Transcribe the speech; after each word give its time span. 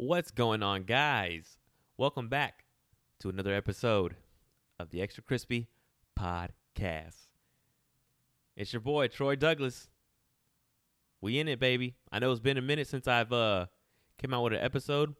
What's 0.00 0.30
going 0.30 0.62
on, 0.62 0.84
guys? 0.84 1.58
Welcome 1.96 2.28
back 2.28 2.66
to 3.18 3.28
another 3.28 3.52
episode 3.52 4.14
of 4.78 4.90
the 4.90 5.02
Extra 5.02 5.24
Crispy 5.24 5.66
Podcast. 6.16 7.26
It's 8.56 8.72
your 8.72 8.78
boy 8.78 9.08
Troy 9.08 9.34
Douglas. 9.34 9.88
We 11.20 11.40
in 11.40 11.48
it, 11.48 11.58
baby. 11.58 11.96
I 12.12 12.20
know 12.20 12.30
it's 12.30 12.38
been 12.38 12.58
a 12.58 12.62
minute 12.62 12.86
since 12.86 13.08
I've 13.08 13.32
uh 13.32 13.66
came 14.18 14.32
out 14.32 14.44
with 14.44 14.52
an 14.52 14.60
episode. 14.60 15.16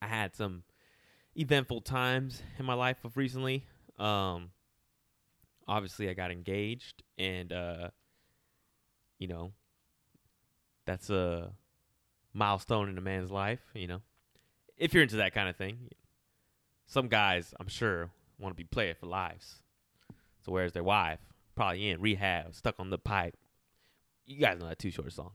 I 0.00 0.06
had 0.06 0.36
some 0.36 0.62
eventful 1.34 1.80
times 1.80 2.44
in 2.56 2.64
my 2.64 2.74
life 2.74 3.04
of 3.04 3.16
recently. 3.16 3.66
Um 3.98 4.52
obviously 5.66 6.08
I 6.08 6.14
got 6.14 6.30
engaged 6.30 7.02
and 7.18 7.52
uh 7.52 7.88
you 9.18 9.26
know 9.26 9.50
that's 10.86 11.10
a 11.10 11.50
milestone 12.32 12.88
in 12.88 12.98
a 12.98 13.00
man's 13.00 13.30
life, 13.30 13.60
you 13.74 13.86
know. 13.86 14.00
If 14.76 14.94
you're 14.94 15.02
into 15.02 15.16
that 15.16 15.34
kind 15.34 15.48
of 15.48 15.56
thing. 15.56 15.90
Some 16.86 17.08
guys, 17.08 17.54
I'm 17.60 17.68
sure, 17.68 18.10
want 18.38 18.52
to 18.52 18.56
be 18.56 18.64
playing 18.64 18.96
for 18.98 19.06
lives. 19.06 19.62
So 20.44 20.50
where's 20.52 20.72
their 20.72 20.82
wife? 20.82 21.20
Probably 21.54 21.88
in 21.88 22.00
rehab, 22.00 22.54
stuck 22.54 22.76
on 22.78 22.90
the 22.90 22.98
pipe. 22.98 23.36
You 24.26 24.40
guys 24.40 24.58
know 24.58 24.66
that 24.68 24.78
Too 24.78 24.90
Short 24.90 25.12
song. 25.12 25.32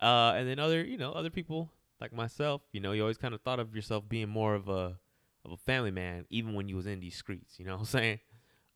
Uh, 0.00 0.32
and 0.36 0.48
then 0.48 0.58
other, 0.58 0.82
you 0.82 0.96
know, 0.96 1.12
other 1.12 1.30
people 1.30 1.70
like 2.00 2.12
myself, 2.12 2.62
you 2.72 2.80
know, 2.80 2.92
you 2.92 3.02
always 3.02 3.18
kind 3.18 3.34
of 3.34 3.40
thought 3.42 3.60
of 3.60 3.76
yourself 3.76 4.08
being 4.08 4.28
more 4.28 4.54
of 4.54 4.68
a 4.68 4.98
of 5.44 5.52
a 5.52 5.56
family 5.56 5.90
man, 5.90 6.24
even 6.30 6.54
when 6.54 6.68
you 6.68 6.76
was 6.76 6.86
in 6.86 7.00
these 7.00 7.16
streets. 7.16 7.58
You 7.58 7.66
know 7.66 7.72
what 7.72 7.80
I'm 7.80 7.86
saying? 7.86 8.20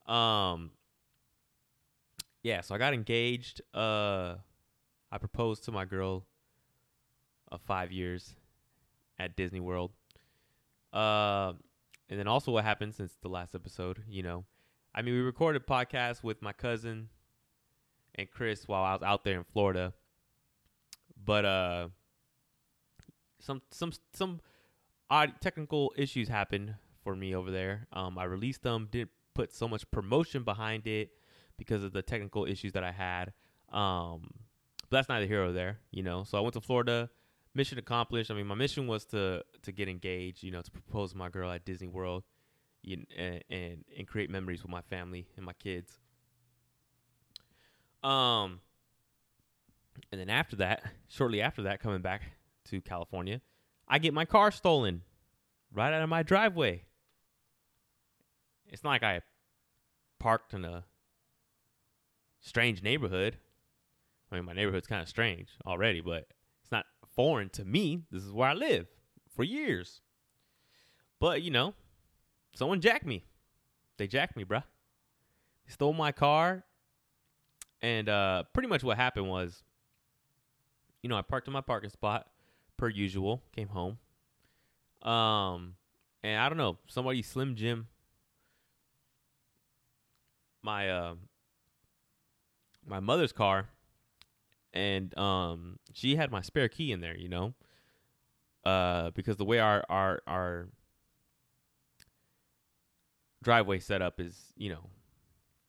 Um, 0.07 0.71
yeah. 2.43 2.61
So 2.61 2.75
I 2.75 2.79
got 2.79 2.95
engaged. 2.95 3.63
Uh, 3.75 4.37
I 5.11 5.19
proposed 5.19 5.65
to 5.65 5.73
my 5.73 5.85
girl 5.85 6.25
of 7.57 7.63
five 7.63 7.91
years 7.91 8.37
at 9.19 9.37
Disney 9.37 9.61
World. 9.61 9.91
Uh, 10.93 11.55
and 12.09 12.19
then 12.19 12.29
also 12.29 12.53
what 12.53 12.65
happened 12.65 12.95
since 12.95 13.17
the 13.21 13.29
last 13.29 13.55
episode, 13.55 14.05
you 14.09 14.23
know, 14.23 14.45
I 14.95 15.03
mean, 15.03 15.15
we 15.15 15.21
recorded 15.21 15.67
podcast 15.67 16.23
with 16.23 16.41
my 16.41 16.53
cousin 16.53 17.09
and 18.15 18.31
Chris 18.31 18.69
while 18.69 18.83
I 18.83 18.93
was 18.93 19.03
out 19.03 19.25
there 19.25 19.37
in 19.37 19.45
Florida, 19.45 19.93
but 21.23 21.45
uh, 21.45 21.89
some 23.41 23.61
some 23.71 23.93
some 24.15 24.41
odd 25.11 25.35
technical 25.41 25.93
issues 25.97 26.29
happened 26.29 26.75
for 27.03 27.15
me 27.15 27.35
over 27.35 27.51
there. 27.51 27.89
Um, 27.93 28.17
I 28.17 28.25
released 28.25 28.63
them, 28.63 28.89
didn't 28.91 29.11
put 29.35 29.53
so 29.53 29.69
much 29.69 29.91
promotion 29.91 30.45
behind 30.45 30.87
it 30.87 31.11
because 31.59 31.83
of 31.85 31.93
the 31.93 32.03
technical 32.03 32.47
issues 32.47 32.73
that 32.73 32.85
I 32.85 32.93
had. 32.93 33.33
Um, 33.71 34.31
but 34.89 34.99
that's 34.99 35.09
neither 35.09 35.27
here 35.27 35.45
or 35.45 35.53
there, 35.53 35.81
you 35.91 36.03
know. 36.03 36.25
So 36.25 36.39
I 36.39 36.41
went 36.41 36.55
to 36.55 36.61
Florida 36.61 37.11
mission 37.57 37.79
accomplished. 37.79 38.31
I 38.31 38.35
mean, 38.35 38.47
my 38.47 38.55
mission 38.55 38.87
was 38.87 39.05
to 39.07 39.43
to 39.63 39.73
get 39.73 39.89
engaged, 39.89 40.43
you 40.43 40.53
know, 40.53 40.63
to 40.63 40.71
propose 40.71 41.13
to 41.13 41.19
my 41.19 41.29
girl 41.29 41.51
at 41.51 41.65
Disney 41.65 41.89
World, 41.89 42.23
you, 42.83 43.05
and, 43.17 43.43
and 43.51 43.85
and 43.97 44.07
create 44.07 44.31
memories 44.31 44.63
with 44.63 44.71
my 44.71 44.83
family 44.83 45.27
and 45.37 45.45
my 45.45 45.55
kids. 45.55 45.99
Um, 48.05 48.61
and 50.13 50.21
then 50.21 50.31
after 50.31 50.57
that, 50.57 50.83
shortly 51.09 51.41
after 51.41 51.63
that, 51.63 51.81
coming 51.81 52.03
back 52.03 52.23
to 52.67 52.81
California, 52.81 53.41
I 53.89 53.99
get 53.99 54.15
my 54.15 54.25
car 54.25 54.51
stolen 54.51 55.03
right 55.73 55.93
out 55.93 56.03
of 56.03 56.09
my 56.09 56.23
driveway. 56.23 56.85
It's 58.69 58.85
not 58.85 58.91
like 58.91 59.03
I 59.03 59.23
parked 60.19 60.55
in 60.55 60.65
a 60.65 60.85
strange 62.41 62.83
neighborhood. 62.83 63.39
I 64.31 64.37
mean, 64.37 64.45
my 64.45 64.53
neighborhood's 64.53 64.87
kind 64.87 65.03
of 65.03 65.09
strange 65.09 65.49
already, 65.67 66.01
but 66.01 66.27
foreign 67.17 67.49
to 67.51 67.65
me. 67.65 68.03
This 68.11 68.23
is 68.23 68.33
where 68.33 68.49
I 68.49 68.55
live 68.55 68.87
for 69.35 69.43
years. 69.43 70.01
But, 71.19 71.43
you 71.43 71.51
know, 71.51 71.75
someone 72.55 72.81
jacked 72.81 73.07
me. 73.07 73.25
They 73.97 74.07
jacked 74.07 74.37
me, 74.37 74.45
bruh. 74.45 74.63
They 75.67 75.73
stole 75.73 75.93
my 75.93 76.13
car. 76.13 76.65
And 77.83 78.09
uh, 78.09 78.45
pretty 78.53 78.69
much 78.69 78.85
what 78.85 78.97
happened 78.97 79.29
was, 79.29 79.63
you 81.03 81.09
know, 81.09 81.17
I 81.17 81.23
parked 81.23 81.47
in 81.47 81.53
my 81.53 81.61
parking 81.61 81.91
spot 81.91 82.27
per 82.77 82.89
usual, 82.89 83.43
came 83.55 83.69
home. 83.69 83.99
Um, 85.03 85.75
and 86.23 86.41
I 86.41 86.49
don't 86.49 86.59
know, 86.59 86.79
somebody 86.87 87.23
Slim 87.23 87.57
Jim 87.57 87.89
my 90.67 90.91
uh, 90.91 91.15
my 92.85 93.01
mother's 93.01 93.33
car 93.33 93.69
and 94.77 95.19
um, 95.19 95.79
she 95.95 96.17
had 96.17 96.31
my 96.31 96.43
spare 96.43 96.69
key 96.69 96.93
in 96.93 97.01
there, 97.01 97.17
you 97.17 97.29
know, 97.29 97.55
uh, 98.65 99.11
because 99.11 99.37
the 99.37 99.45
way 99.45 99.59
our 99.59 99.83
our 99.89 100.21
our 100.27 100.69
driveway 103.43 103.79
setup 103.79 104.21
is, 104.21 104.53
you 104.57 104.69
know, 104.69 104.91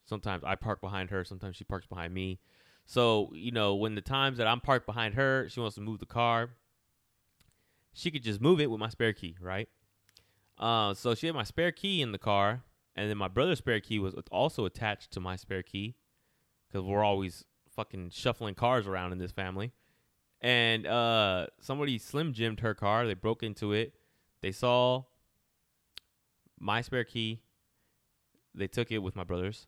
sometimes 0.05 0.43
I 0.43 0.55
park 0.55 0.81
behind 0.81 1.09
her, 1.11 1.23
sometimes 1.23 1.55
she 1.55 1.63
parks 1.63 1.87
behind 1.87 2.13
me. 2.13 2.39
So 2.85 3.31
you 3.33 3.51
know, 3.51 3.75
when 3.75 3.95
the 3.95 4.01
times 4.01 4.37
that 4.39 4.47
I'm 4.47 4.59
parked 4.59 4.85
behind 4.85 5.15
her, 5.15 5.47
she 5.49 5.59
wants 5.61 5.75
to 5.75 5.81
move 5.81 5.99
the 5.99 6.05
car, 6.05 6.49
she 7.93 8.11
could 8.11 8.23
just 8.23 8.41
move 8.41 8.59
it 8.59 8.69
with 8.69 8.79
my 8.79 8.89
spare 8.89 9.13
key, 9.13 9.37
right? 9.39 9.69
Uh, 10.57 10.93
so 10.93 11.15
she 11.15 11.27
had 11.27 11.35
my 11.35 11.43
spare 11.43 11.71
key 11.71 12.01
in 12.01 12.11
the 12.11 12.17
car, 12.17 12.63
and 12.95 13.09
then 13.09 13.17
my 13.17 13.27
brother's 13.29 13.59
spare 13.59 13.79
key 13.79 13.99
was 13.99 14.15
also 14.31 14.65
attached 14.65 15.11
to 15.11 15.19
my 15.21 15.37
spare 15.37 15.63
key 15.63 15.95
because 16.67 16.83
we're 16.83 17.03
always 17.03 17.45
fucking 17.77 18.09
shuffling 18.09 18.55
cars 18.55 18.87
around 18.87 19.13
in 19.13 19.19
this 19.19 19.31
family. 19.31 19.71
And 20.41 20.85
uh, 20.85 21.47
somebody 21.61 21.97
slim 21.97 22.33
jimmed 22.33 22.59
her 22.59 22.73
car. 22.73 23.07
They 23.07 23.13
broke 23.13 23.43
into 23.43 23.71
it. 23.71 23.93
They 24.41 24.51
saw 24.51 25.03
my 26.59 26.81
spare 26.81 27.05
key. 27.05 27.39
They 28.53 28.67
took 28.67 28.91
it 28.91 28.97
with 28.97 29.15
my 29.15 29.23
brother's. 29.23 29.67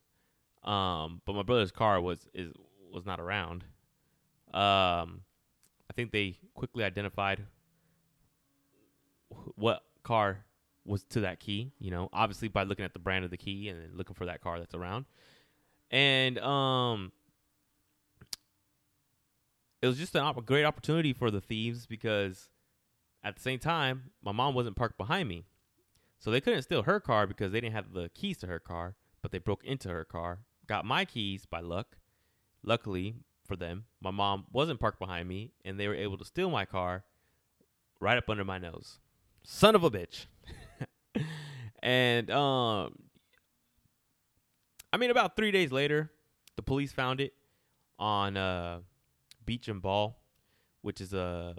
Um, 0.64 1.22
but 1.26 1.34
my 1.34 1.44
brother's 1.44 1.72
car 1.72 2.02
was 2.02 2.28
is 2.34 2.52
was 2.92 3.06
not 3.06 3.20
around. 3.20 3.64
Um, 4.54 5.22
I 5.90 5.94
think 5.96 6.12
they 6.12 6.38
quickly 6.54 6.84
identified 6.84 7.46
what 9.56 9.84
car 10.04 10.46
was 10.86 11.04
to 11.06 11.22
that 11.22 11.40
key. 11.40 11.72
You 11.80 11.92
know, 11.92 12.10
obviously 12.12 12.48
by 12.48 12.64
looking 12.64 12.86
at 12.86 12.94
the 12.94 13.00
brand 13.00 13.26
of 13.26 13.32
the 13.32 13.38
key 13.38 13.70
and 13.70 13.96
looking 13.96 14.16
for 14.16 14.26
that 14.26 14.42
car 14.42 14.60
that's 14.60 14.76
around. 14.76 15.06
And 15.92 16.38
um, 16.40 17.12
it 19.82 19.88
was 19.88 19.98
just 19.98 20.16
a 20.16 20.34
great 20.46 20.66
opportunity 20.66 21.14
for 21.14 21.32
the 21.32 21.42
thieves 21.42 21.86
because 21.86 22.50
at 23.24 23.36
the 23.36 23.42
same 23.42 23.60
time, 23.60 24.12
my 24.24 24.32
mom 24.32 24.54
wasn't 24.54 24.76
parked 24.76 24.98
behind 24.98 25.30
me. 25.30 25.46
So 26.20 26.32
they 26.32 26.42
couldn't 26.42 26.64
steal 26.64 26.84
her 26.84 27.00
car 27.00 27.28
because 27.28 27.52
they 27.52 27.62
didn't 27.62 27.76
have 27.76 27.94
the 27.94 28.10
keys 28.14 28.38
to 28.40 28.48
her 28.48 28.60
car, 28.60 28.96
but 29.22 29.32
they 29.32 29.38
broke 29.38 29.64
into 29.64 29.90
her 29.90 30.04
car, 30.04 30.40
got 30.68 30.86
my 30.86 31.06
keys 31.06 31.46
by 31.46 31.62
luck. 31.62 31.98
Luckily 32.62 33.16
for 33.46 33.56
them, 33.56 33.86
my 34.02 34.12
mom 34.12 34.46
wasn't 34.52 34.82
parked 34.82 35.00
behind 35.00 35.30
me 35.30 35.54
and 35.64 35.80
they 35.80 35.88
were 35.88 35.96
able 35.96 36.18
to 36.18 36.26
steal 36.26 36.50
my 36.50 36.66
car 36.66 37.06
right 38.02 38.18
up 38.18 38.30
under 38.30 38.44
my 38.44 38.58
nose. 38.58 39.00
Son 39.44 39.76
of 39.76 39.84
a 39.86 39.90
bitch. 39.90 40.26
and 41.82 42.30
um 42.30 42.94
I 44.92 44.98
mean 44.98 45.10
about 45.10 45.38
3 45.38 45.52
days 45.52 45.72
later, 45.72 46.12
the 46.58 46.62
police 46.62 46.92
found 46.92 47.22
it 47.22 47.34
on 47.98 48.36
uh 48.36 48.80
Beach 49.50 49.68
and 49.68 49.82
Ball, 49.82 50.16
which 50.84 51.02
is 51.02 51.12
a 51.12 51.56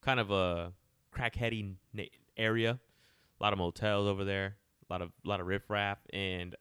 kind 0.00 0.18
of 0.18 0.30
a 0.30 0.72
crackheady 1.14 1.74
area. 2.38 2.80
A 3.38 3.42
lot 3.42 3.52
of 3.52 3.58
motels 3.58 4.08
over 4.08 4.24
there, 4.24 4.56
a 4.88 4.90
lot 4.90 5.02
of 5.02 5.10
a 5.26 5.28
lot 5.28 5.40
of 5.40 5.46
riffraff, 5.46 5.98
and 6.10 6.56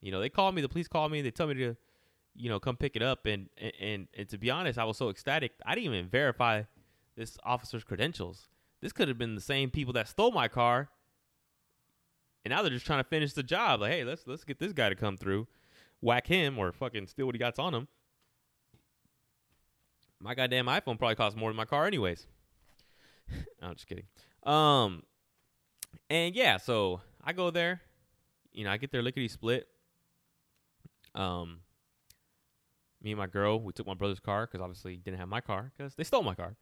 you 0.00 0.12
know 0.12 0.20
they 0.20 0.28
called 0.28 0.54
me. 0.54 0.62
The 0.62 0.68
police 0.68 0.86
called 0.86 1.10
me. 1.10 1.20
They 1.20 1.32
told 1.32 1.48
me 1.48 1.56
to, 1.56 1.76
you 2.36 2.48
know, 2.48 2.60
come 2.60 2.76
pick 2.76 2.94
it 2.94 3.02
up. 3.02 3.26
And 3.26 3.48
and 3.58 3.72
and, 3.80 4.08
and 4.16 4.28
to 4.28 4.38
be 4.38 4.52
honest, 4.52 4.78
I 4.78 4.84
was 4.84 4.96
so 4.96 5.08
ecstatic. 5.08 5.50
I 5.66 5.74
didn't 5.74 5.92
even 5.92 6.08
verify 6.08 6.62
this 7.16 7.36
officer's 7.42 7.82
credentials. 7.82 8.46
This 8.80 8.92
could 8.92 9.08
have 9.08 9.18
been 9.18 9.34
the 9.34 9.40
same 9.40 9.68
people 9.70 9.94
that 9.94 10.06
stole 10.06 10.30
my 10.30 10.46
car, 10.46 10.90
and 12.44 12.52
now 12.52 12.62
they're 12.62 12.70
just 12.70 12.86
trying 12.86 13.02
to 13.02 13.08
finish 13.08 13.32
the 13.32 13.42
job. 13.42 13.80
Like, 13.80 13.90
hey, 13.90 14.04
let's 14.04 14.28
let's 14.28 14.44
get 14.44 14.60
this 14.60 14.72
guy 14.72 14.88
to 14.88 14.94
come 14.94 15.16
through, 15.16 15.48
whack 16.00 16.28
him, 16.28 16.56
or 16.56 16.70
fucking 16.70 17.08
steal 17.08 17.26
what 17.26 17.34
he 17.34 17.40
got 17.40 17.58
on 17.58 17.74
him 17.74 17.88
my 20.20 20.34
goddamn 20.34 20.66
iPhone 20.66 20.98
probably 20.98 21.14
costs 21.14 21.38
more 21.38 21.50
than 21.50 21.56
my 21.56 21.64
car 21.64 21.86
anyways. 21.86 22.26
I'm 23.62 23.74
just 23.74 23.86
kidding. 23.86 24.04
Um, 24.44 25.02
and 26.10 26.34
yeah, 26.34 26.56
so 26.56 27.00
I 27.22 27.32
go 27.32 27.50
there. 27.50 27.80
You 28.52 28.64
know, 28.64 28.70
I 28.70 28.76
get 28.76 28.90
there 28.90 29.02
lickety 29.02 29.28
split. 29.28 29.68
Um, 31.14 31.60
me 33.02 33.12
and 33.12 33.18
my 33.18 33.26
girl, 33.26 33.60
we 33.60 33.72
took 33.72 33.86
my 33.86 33.94
brother's 33.94 34.20
car 34.20 34.46
because 34.46 34.60
obviously 34.60 34.92
he 34.92 34.98
didn't 34.98 35.20
have 35.20 35.28
my 35.28 35.40
car 35.40 35.72
because 35.76 35.94
they 35.94 36.04
stole 36.04 36.22
my 36.22 36.34
car. 36.34 36.56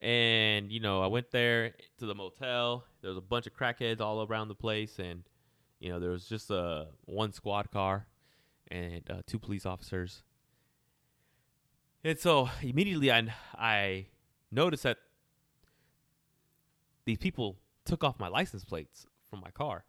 And 0.00 0.70
you 0.70 0.80
know, 0.80 1.02
I 1.02 1.06
went 1.06 1.30
there 1.30 1.72
to 1.98 2.06
the 2.06 2.14
motel. 2.14 2.84
There 3.00 3.10
was 3.10 3.18
a 3.18 3.22
bunch 3.22 3.46
of 3.46 3.54
crackheads 3.54 4.00
all 4.00 4.26
around 4.26 4.48
the 4.48 4.54
place, 4.54 4.98
and 4.98 5.22
you 5.80 5.88
know, 5.88 5.98
there 5.98 6.10
was 6.10 6.26
just 6.26 6.50
a 6.50 6.88
one 7.06 7.32
squad 7.32 7.70
car 7.70 8.06
and 8.70 9.08
uh, 9.10 9.22
two 9.26 9.38
police 9.38 9.66
officers 9.66 10.22
and 12.04 12.18
so 12.18 12.48
immediately 12.62 13.10
I 13.10 13.34
I 13.56 14.06
noticed 14.50 14.84
that 14.84 14.98
these 17.04 17.18
people 17.18 17.58
took 17.84 18.04
off 18.04 18.18
my 18.18 18.28
license 18.28 18.64
plates 18.64 19.06
from 19.28 19.40
my 19.40 19.50
car. 19.50 19.84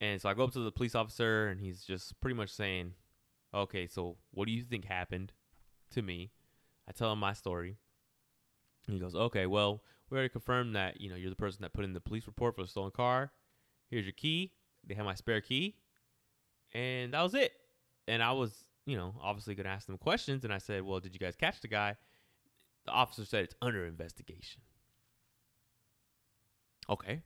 And 0.00 0.20
so 0.20 0.28
I 0.28 0.34
go 0.34 0.44
up 0.44 0.52
to 0.52 0.60
the 0.60 0.72
police 0.72 0.94
officer, 0.94 1.46
and 1.48 1.60
he's 1.60 1.82
just 1.84 2.20
pretty 2.20 2.34
much 2.34 2.50
saying, 2.50 2.94
"Okay, 3.54 3.86
so 3.86 4.16
what 4.32 4.46
do 4.46 4.52
you 4.52 4.62
think 4.62 4.84
happened 4.84 5.32
to 5.90 6.02
me?" 6.02 6.32
I 6.88 6.92
tell 6.92 7.12
him 7.12 7.20
my 7.20 7.32
story. 7.32 7.78
He 8.88 8.98
goes, 8.98 9.14
"Okay, 9.14 9.46
well, 9.46 9.84
we 10.10 10.16
already 10.16 10.28
confirmed 10.28 10.74
that 10.74 11.00
you 11.00 11.08
know 11.08 11.16
you're 11.16 11.30
the 11.30 11.36
person 11.36 11.62
that 11.62 11.72
put 11.72 11.84
in 11.84 11.92
the 11.92 12.00
police 12.00 12.26
report 12.26 12.56
for 12.56 12.62
the 12.62 12.68
stolen 12.68 12.90
car. 12.90 13.32
Here's 13.90 14.04
your 14.04 14.12
key. 14.12 14.52
They 14.84 14.94
have 14.94 15.04
my 15.04 15.14
spare 15.14 15.40
key, 15.40 15.76
and 16.72 17.14
that 17.14 17.22
was 17.22 17.34
it. 17.34 17.52
And 18.08 18.22
I 18.22 18.32
was, 18.32 18.64
you 18.86 18.96
know, 18.96 19.14
obviously 19.20 19.54
gonna 19.54 19.68
ask 19.68 19.86
them 19.86 19.98
questions, 19.98 20.44
and 20.44 20.52
I 20.52 20.58
said, 20.58 20.82
"Well, 20.82 21.00
did 21.00 21.14
you 21.14 21.20
guys 21.20 21.36
catch 21.36 21.60
the 21.60 21.68
guy?" 21.68 21.96
The 22.84 22.92
officer 22.92 23.24
said 23.24 23.44
it's 23.44 23.54
under 23.62 23.86
investigation. 23.86 24.62
Okay. 26.88 27.22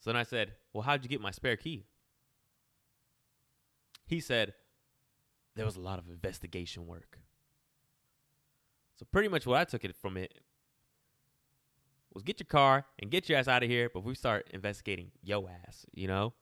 So 0.00 0.10
then 0.10 0.16
I 0.16 0.22
said, 0.22 0.52
Well, 0.72 0.82
how'd 0.82 1.02
you 1.02 1.08
get 1.08 1.20
my 1.20 1.30
spare 1.30 1.56
key? 1.56 1.84
He 4.06 4.20
said, 4.20 4.54
There 5.54 5.64
was 5.64 5.76
a 5.76 5.80
lot 5.80 5.98
of 5.98 6.08
investigation 6.08 6.86
work. 6.86 7.18
So 8.96 9.06
pretty 9.10 9.28
much 9.28 9.46
what 9.46 9.60
I 9.60 9.64
took 9.64 9.84
it 9.84 9.94
from 9.94 10.16
it 10.16 10.32
was 12.14 12.22
get 12.22 12.40
your 12.40 12.46
car 12.46 12.86
and 12.98 13.10
get 13.10 13.28
your 13.28 13.38
ass 13.38 13.48
out 13.48 13.62
of 13.62 13.68
here 13.68 13.90
before 13.90 14.08
we 14.08 14.14
start 14.14 14.48
investigating 14.54 15.10
yo 15.22 15.46
ass, 15.48 15.84
you 15.92 16.08
know? 16.08 16.32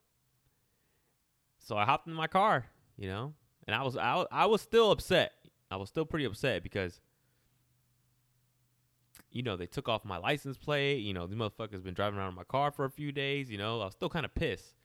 So 1.59 1.77
I 1.77 1.85
hopped 1.85 2.07
in 2.07 2.15
my 2.15 2.29
car, 2.29 2.67
you 2.97 3.09
know, 3.09 3.35
and 3.67 3.75
I 3.75 3.83
was 3.83 3.97
I, 3.97 4.27
I 4.31 4.47
was 4.47 4.63
still 4.63 4.91
upset. 4.91 5.33
I 5.71 5.77
was 5.77 5.89
still 5.89 6.05
pretty 6.05 6.25
upset 6.25 6.63
because 6.63 7.01
you 9.35 9.43
know, 9.43 9.57
they 9.57 9.67
took 9.67 9.89
off 9.89 10.05
my 10.05 10.17
license 10.17 10.57
plate. 10.57 11.01
You 11.01 11.13
know, 11.13 11.27
these 11.27 11.37
motherfuckers 11.37 11.83
been 11.83 11.93
driving 11.93 12.19
around 12.19 12.31
in 12.31 12.35
my 12.37 12.45
car 12.45 12.71
for 12.71 12.85
a 12.85 12.91
few 12.91 13.11
days. 13.11 13.51
You 13.51 13.59
know, 13.59 13.81
I 13.81 13.85
was 13.85 13.95
still 13.95 14.09
kind 14.09 14.25
of 14.25 14.33
pissed. 14.35 14.77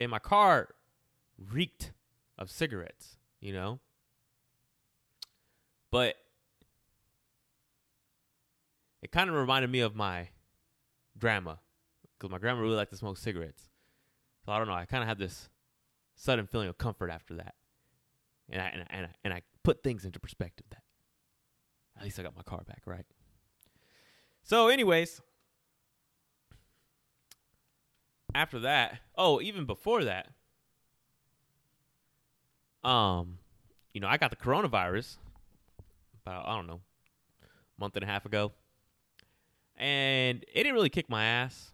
And 0.00 0.10
my 0.10 0.20
car 0.20 0.68
reeked 1.36 1.92
of 2.38 2.50
cigarettes, 2.50 3.16
you 3.40 3.52
know? 3.52 3.80
But 5.90 6.14
it 9.02 9.10
kind 9.10 9.28
of 9.28 9.36
reminded 9.36 9.70
me 9.70 9.80
of 9.80 9.96
my 9.96 10.28
grandma 11.18 11.56
because 12.16 12.30
my 12.30 12.38
grandma 12.38 12.60
really 12.60 12.76
liked 12.76 12.92
to 12.92 12.96
smoke 12.96 13.18
cigarettes. 13.18 13.68
So 14.46 14.52
I 14.52 14.58
don't 14.58 14.68
know. 14.68 14.74
I 14.74 14.84
kind 14.84 15.02
of 15.02 15.08
had 15.08 15.18
this 15.18 15.48
sudden 16.14 16.46
feeling 16.46 16.68
of 16.68 16.78
comfort 16.78 17.10
after 17.10 17.34
that. 17.34 17.54
And 18.50 18.60
I, 18.60 18.66
and 18.66 18.82
I, 18.82 18.86
and 18.90 19.06
I, 19.06 19.10
and 19.24 19.34
I 19.34 19.42
put 19.62 19.82
things 19.82 20.04
into 20.04 20.20
perspective 20.20 20.66
that 20.70 20.82
at 21.96 22.04
least 22.04 22.18
I 22.18 22.22
got 22.22 22.36
my 22.36 22.42
car 22.42 22.62
back, 22.66 22.82
right? 22.86 23.06
So, 24.42 24.68
anyways, 24.68 25.20
after 28.34 28.60
that, 28.60 28.98
oh, 29.16 29.40
even 29.40 29.64
before 29.64 30.04
that, 30.04 30.28
um, 32.82 33.38
you 33.92 34.00
know, 34.00 34.08
I 34.08 34.18
got 34.18 34.30
the 34.30 34.36
coronavirus 34.36 35.16
about 36.22 36.46
I 36.46 36.56
don't 36.56 36.66
know, 36.66 36.80
month 37.78 37.96
and 37.96 38.04
a 38.04 38.06
half 38.06 38.26
ago, 38.26 38.52
and 39.76 40.42
it 40.42 40.54
didn't 40.54 40.74
really 40.74 40.90
kick 40.90 41.08
my 41.08 41.24
ass. 41.24 41.72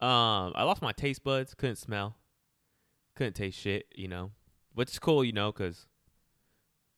Um, 0.00 0.52
I 0.54 0.62
lost 0.62 0.80
my 0.80 0.92
taste 0.92 1.24
buds, 1.24 1.54
couldn't 1.54 1.76
smell, 1.76 2.16
couldn't 3.18 3.34
taste 3.34 3.58
shit, 3.58 3.86
you 3.96 4.06
know, 4.06 4.30
which 4.74 4.92
is 4.92 4.98
cool, 5.00 5.24
you 5.24 5.32
know, 5.32 5.50
because 5.50 5.86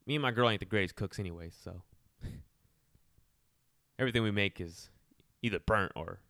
me 0.06 0.16
and 0.16 0.22
my 0.22 0.30
girl 0.30 0.50
ain't 0.50 0.60
the 0.60 0.66
greatest 0.66 0.94
cooks 0.94 1.18
anyway, 1.18 1.50
so 1.64 1.82
everything 3.98 4.22
we 4.22 4.30
make 4.30 4.60
is 4.60 4.90
either 5.42 5.58
burnt 5.58 5.92
or 5.96 6.20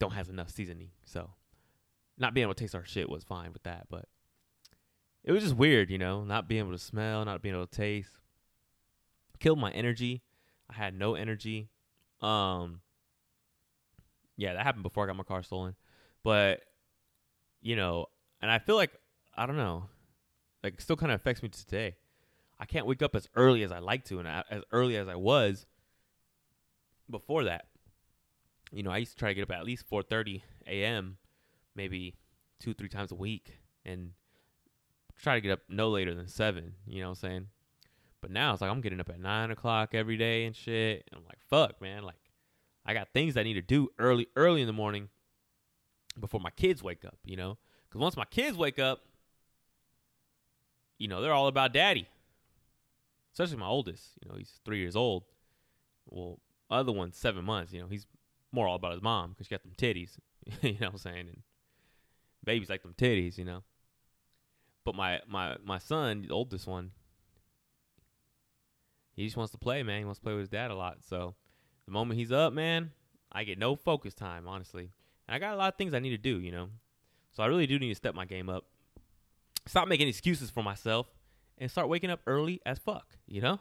don't 0.00 0.14
have 0.14 0.30
enough 0.30 0.48
seasoning. 0.48 0.92
So 1.04 1.32
not 2.16 2.32
being 2.32 2.44
able 2.46 2.54
to 2.54 2.64
taste 2.64 2.74
our 2.74 2.86
shit 2.86 3.10
was 3.10 3.22
fine 3.22 3.52
with 3.52 3.64
that, 3.64 3.86
but 3.90 4.06
it 5.22 5.32
was 5.32 5.42
just 5.42 5.54
weird, 5.56 5.90
you 5.90 5.98
know, 5.98 6.24
not 6.24 6.48
being 6.48 6.60
able 6.60 6.72
to 6.72 6.78
smell, 6.78 7.22
not 7.26 7.42
being 7.42 7.54
able 7.54 7.66
to 7.66 7.76
taste. 7.76 8.12
Killed 9.40 9.58
my 9.58 9.72
energy. 9.72 10.22
I 10.70 10.72
had 10.72 10.98
no 10.98 11.16
energy. 11.16 11.68
Um 12.22 12.80
yeah, 14.38 14.54
that 14.54 14.62
happened 14.62 14.84
before 14.84 15.04
I 15.04 15.06
got 15.06 15.16
my 15.16 15.22
car 15.22 15.42
stolen. 15.42 15.76
But 16.22 16.62
you 17.60 17.76
know, 17.76 18.06
and 18.40 18.50
I 18.50 18.58
feel 18.58 18.76
like 18.76 18.92
I 19.36 19.46
don't 19.46 19.56
know. 19.56 19.84
Like 20.62 20.74
it 20.74 20.82
still 20.82 20.96
kind 20.96 21.12
of 21.12 21.20
affects 21.20 21.42
me 21.42 21.48
today. 21.48 21.96
I 22.58 22.64
can't 22.64 22.86
wake 22.86 23.02
up 23.02 23.14
as 23.14 23.28
early 23.36 23.62
as 23.62 23.70
I 23.70 23.78
like 23.78 24.04
to, 24.06 24.18
and 24.18 24.28
as 24.28 24.62
early 24.72 24.96
as 24.96 25.08
I 25.08 25.16
was 25.16 25.66
before 27.10 27.44
that. 27.44 27.66
You 28.72 28.82
know, 28.82 28.90
I 28.90 28.98
used 28.98 29.12
to 29.12 29.18
try 29.18 29.28
to 29.30 29.34
get 29.34 29.42
up 29.42 29.52
at 29.52 29.64
least 29.64 29.88
4:30 29.88 30.42
a.m., 30.66 31.18
maybe 31.74 32.16
two, 32.58 32.74
three 32.74 32.88
times 32.88 33.12
a 33.12 33.14
week, 33.14 33.60
and 33.84 34.12
try 35.16 35.34
to 35.34 35.40
get 35.40 35.52
up 35.52 35.60
no 35.68 35.90
later 35.90 36.14
than 36.14 36.28
seven. 36.28 36.74
You 36.86 37.00
know 37.00 37.08
what 37.08 37.18
I'm 37.22 37.28
saying? 37.30 37.46
But 38.20 38.30
now 38.30 38.52
it's 38.52 38.60
like 38.60 38.70
I'm 38.70 38.80
getting 38.80 39.00
up 39.00 39.08
at 39.08 39.20
nine 39.20 39.50
o'clock 39.50 39.94
every 39.94 40.16
day 40.16 40.46
and 40.46 40.56
shit. 40.56 41.08
And 41.10 41.20
I'm 41.20 41.26
like, 41.26 41.38
fuck, 41.48 41.80
man. 41.80 42.02
Like, 42.02 42.16
I 42.84 42.94
got 42.94 43.12
things 43.12 43.36
I 43.36 43.42
need 43.42 43.54
to 43.54 43.62
do 43.62 43.88
early, 43.98 44.26
early 44.34 44.62
in 44.62 44.66
the 44.66 44.72
morning 44.72 45.10
before 46.18 46.40
my 46.40 46.50
kids 46.50 46.82
wake 46.82 47.04
up. 47.04 47.18
You 47.24 47.36
know, 47.36 47.58
because 47.88 48.00
once 48.00 48.16
my 48.16 48.24
kids 48.24 48.56
wake 48.56 48.78
up, 48.78 49.00
you 50.98 51.08
know, 51.08 51.20
they're 51.20 51.32
all 51.32 51.48
about 51.48 51.72
daddy. 51.72 52.06
Especially 53.32 53.58
my 53.58 53.66
oldest. 53.66 54.12
You 54.22 54.30
know, 54.30 54.36
he's 54.36 54.60
three 54.64 54.78
years 54.78 54.96
old. 54.96 55.24
Well, 56.06 56.40
other 56.70 56.92
one's 56.92 57.16
seven 57.16 57.44
months. 57.44 57.72
You 57.72 57.80
know, 57.80 57.88
he's 57.88 58.06
more 58.52 58.66
all 58.66 58.76
about 58.76 58.92
his 58.92 59.02
mom 59.02 59.30
because 59.30 59.46
she 59.46 59.50
got 59.50 59.62
them 59.62 59.72
titties. 59.76 60.18
you 60.62 60.72
know 60.72 60.86
what 60.86 60.92
I'm 60.92 60.98
saying? 60.98 61.28
And 61.28 61.42
babies 62.44 62.70
like 62.70 62.82
them 62.82 62.94
titties, 62.96 63.36
you 63.36 63.44
know. 63.44 63.62
But 64.84 64.94
my 64.94 65.20
my 65.28 65.56
my 65.64 65.78
son, 65.78 66.22
the 66.22 66.32
oldest 66.32 66.66
one, 66.66 66.92
he 69.14 69.24
just 69.24 69.36
wants 69.36 69.52
to 69.52 69.58
play, 69.58 69.82
man. 69.82 69.98
He 69.98 70.04
wants 70.04 70.20
to 70.20 70.24
play 70.24 70.32
with 70.32 70.42
his 70.42 70.48
dad 70.48 70.70
a 70.70 70.74
lot. 70.74 70.98
So 71.02 71.34
the 71.86 71.92
moment 71.92 72.18
he's 72.18 72.32
up, 72.32 72.52
man, 72.52 72.92
I 73.32 73.44
get 73.44 73.58
no 73.58 73.74
focus 73.74 74.14
time, 74.14 74.46
honestly. 74.46 74.92
And 75.28 75.34
I 75.34 75.38
got 75.38 75.54
a 75.54 75.56
lot 75.56 75.72
of 75.72 75.78
things 75.78 75.94
I 75.94 75.98
need 75.98 76.10
to 76.10 76.18
do, 76.18 76.40
you 76.40 76.52
know. 76.52 76.68
So 77.32 77.42
I 77.42 77.46
really 77.46 77.66
do 77.66 77.78
need 77.78 77.90
to 77.90 77.94
step 77.94 78.14
my 78.14 78.24
game 78.24 78.48
up 78.48 78.64
stop 79.66 79.88
making 79.88 80.08
excuses 80.08 80.50
for 80.50 80.62
myself 80.62 81.08
and 81.58 81.70
start 81.70 81.88
waking 81.88 82.10
up 82.10 82.20
early 82.26 82.60
as 82.64 82.78
fuck, 82.78 83.16
you 83.26 83.40
know? 83.40 83.60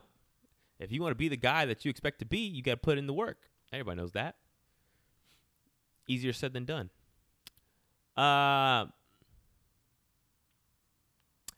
If 0.79 0.91
you 0.91 1.01
want 1.01 1.12
to 1.12 1.15
be 1.15 1.29
the 1.29 1.38
guy 1.38 1.66
that 1.66 1.85
you 1.85 1.90
expect 1.90 2.19
to 2.19 2.25
be, 2.25 2.40
you 2.40 2.61
got 2.61 2.71
to 2.71 2.78
put 2.78 2.97
in 2.97 3.07
the 3.07 3.13
work. 3.13 3.49
Everybody 3.71 3.97
knows 3.97 4.11
that. 4.11 4.35
Easier 6.07 6.33
said 6.33 6.54
than 6.54 6.66
done. 6.66 6.90
Uh 8.16 8.85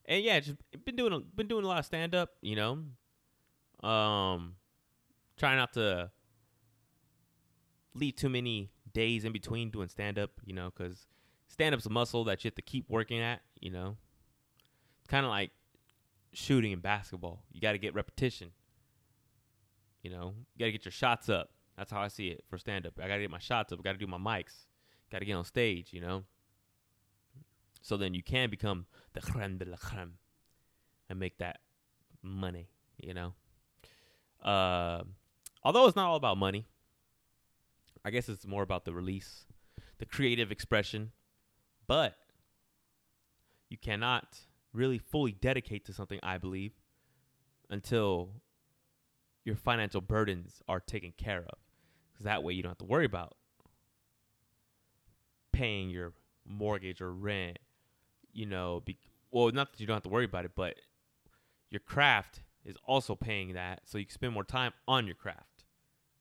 and 0.06 0.24
yeah, 0.24 0.40
just 0.40 0.56
been 0.86 0.96
doing 0.96 1.14
a, 1.14 1.20
been 1.20 1.48
doing 1.48 1.66
a 1.66 1.68
lot 1.68 1.80
of 1.80 1.86
stand 1.86 2.16
up, 2.16 2.30
you 2.42 2.56
know. 2.56 3.88
Um 3.88 4.56
trying 5.36 5.58
not 5.58 5.74
to 5.74 6.10
leave 7.94 8.16
too 8.16 8.30
many 8.30 8.72
days 8.98 9.26
in 9.26 9.32
between 9.32 9.70
doing 9.70 9.90
stand 9.90 10.18
up, 10.18 10.32
you 10.44 10.54
know, 10.54 10.72
cuz 10.72 11.08
stand 11.48 11.74
up's 11.76 11.86
a 11.86 11.90
muscle 11.90 12.24
that 12.26 12.44
you 12.44 12.48
have 12.48 12.56
to 12.56 12.62
keep 12.74 12.90
working 12.90 13.20
at, 13.20 13.42
you 13.60 13.72
know 13.72 13.98
kind 15.08 15.26
of 15.26 15.30
like 15.30 15.52
shooting 16.34 16.72
in 16.72 16.80
basketball. 16.80 17.44
You 17.52 17.62
got 17.62 17.72
to 17.72 17.78
get 17.78 17.94
repetition. 17.94 18.52
You 20.04 20.12
know, 20.12 20.34
you 20.56 20.60
got 20.60 20.66
to 20.66 20.72
get 20.72 20.86
your 20.86 20.92
shots 20.92 21.30
up. 21.30 21.50
That's 21.78 21.92
how 21.92 22.02
I 22.02 22.08
see 22.08 22.28
it 22.28 22.44
for 22.50 22.58
stand 22.58 22.86
up. 22.86 22.94
I 23.02 23.08
got 23.08 23.16
to 23.16 23.22
get 23.22 23.32
my 23.32 23.40
shots 23.40 23.74
up. 23.74 23.80
I 23.80 23.82
got 23.82 23.94
to 23.94 23.98
do 23.98 24.08
my 24.08 24.18
mics. 24.18 24.66
Got 25.12 25.20
to 25.20 25.26
get 25.26 25.34
on 25.34 25.46
stage, 25.46 25.90
you 25.92 26.02
know. 26.02 26.24
So 27.82 27.98
then 27.98 28.14
you 28.14 28.24
can 28.24 28.50
become 28.50 28.86
the 29.14 29.22
creme 29.22 29.58
de 29.58 29.66
la 29.66 29.78
creme 29.78 30.14
and 31.10 31.20
make 31.20 31.38
that 31.38 31.60
money, 32.22 32.70
you 32.98 33.14
know. 33.14 33.34
Uh, 34.44 35.04
although 35.64 35.88
it's 35.88 35.96
not 35.96 36.08
all 36.08 36.16
about 36.16 36.38
money, 36.38 36.68
I 38.08 38.10
guess 38.10 38.30
it's 38.30 38.48
more 38.48 38.64
about 38.64 38.86
the 38.86 38.94
release, 38.94 39.44
the 39.98 40.06
creative 40.06 40.50
expression. 40.50 41.12
But 41.88 42.16
you 43.68 43.78
cannot 43.78 44.40
really 44.72 44.98
fully 44.98 45.34
dedicate 45.34 45.84
to 45.88 45.94
something, 45.94 46.18
I 46.24 46.38
believe, 46.38 46.72
until 47.70 48.30
your 49.44 49.58
financial 49.58 50.00
burdens 50.00 50.62
are 50.70 50.80
taken 50.80 51.12
care 51.18 51.40
of. 51.50 51.60
Because 52.14 52.24
that 52.24 52.46
way 52.46 52.54
you 52.54 52.64
don't 52.64 52.70
have 52.70 52.78
to 52.78 52.86
worry 52.86 53.04
about 53.04 53.36
paying 55.52 55.90
your 55.90 56.14
mortgage 56.46 57.02
or 57.02 57.12
rent. 57.14 57.60
You 58.32 58.46
know, 58.46 58.84
be, 58.86 58.98
well, 59.32 59.52
not 59.52 59.74
that 59.74 59.82
you 59.82 59.86
don't 59.86 59.98
have 59.98 60.04
to 60.04 60.10
worry 60.10 60.24
about 60.24 60.46
it, 60.46 60.52
but 60.56 60.76
your 61.70 61.82
craft 61.82 62.40
is 62.64 62.78
also 62.86 63.16
paying 63.16 63.56
that 63.56 63.82
so 63.84 63.98
you 63.98 64.06
can 64.06 64.14
spend 64.14 64.32
more 64.32 64.46
time 64.46 64.72
on 64.88 65.08
your 65.08 65.16
craft. 65.16 65.66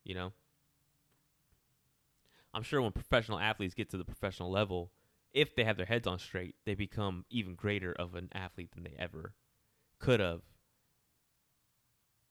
You 0.03 0.17
know? 0.17 0.33
I'm 2.57 2.65
sure 2.65 2.83
when 2.83 2.93
professional 2.93 3.39
athletes 3.39 3.75
get 3.75 3.91
to 3.91 3.97
the 3.97 4.05
professional 4.05 4.51
level, 4.51 4.91
if 5.33 5.55
they 5.55 5.63
have 5.65 5.77
their 5.77 5.87
heads 5.87 6.07
on 6.07 6.19
straight, 6.19 6.57
they 6.65 6.75
become 6.75 7.25
even 7.31 7.55
greater 7.55 7.93
of 7.93 8.15
an 8.15 8.31
athlete 8.33 8.73
than 8.75 8.83
they 8.83 8.97
ever 8.99 9.35
could 10.01 10.19
have 10.19 10.41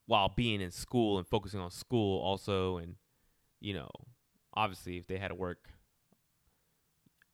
while 0.07 0.31
being 0.35 0.61
in 0.61 0.71
school 0.71 1.17
and 1.17 1.25
focusing 1.25 1.59
on 1.59 1.71
school 1.71 2.19
also. 2.21 2.77
And 2.77 2.95
you 3.65 3.73
know 3.73 3.89
obviously 4.53 4.97
if 4.97 5.07
they 5.07 5.17
had 5.17 5.29
to 5.29 5.35
work 5.35 5.69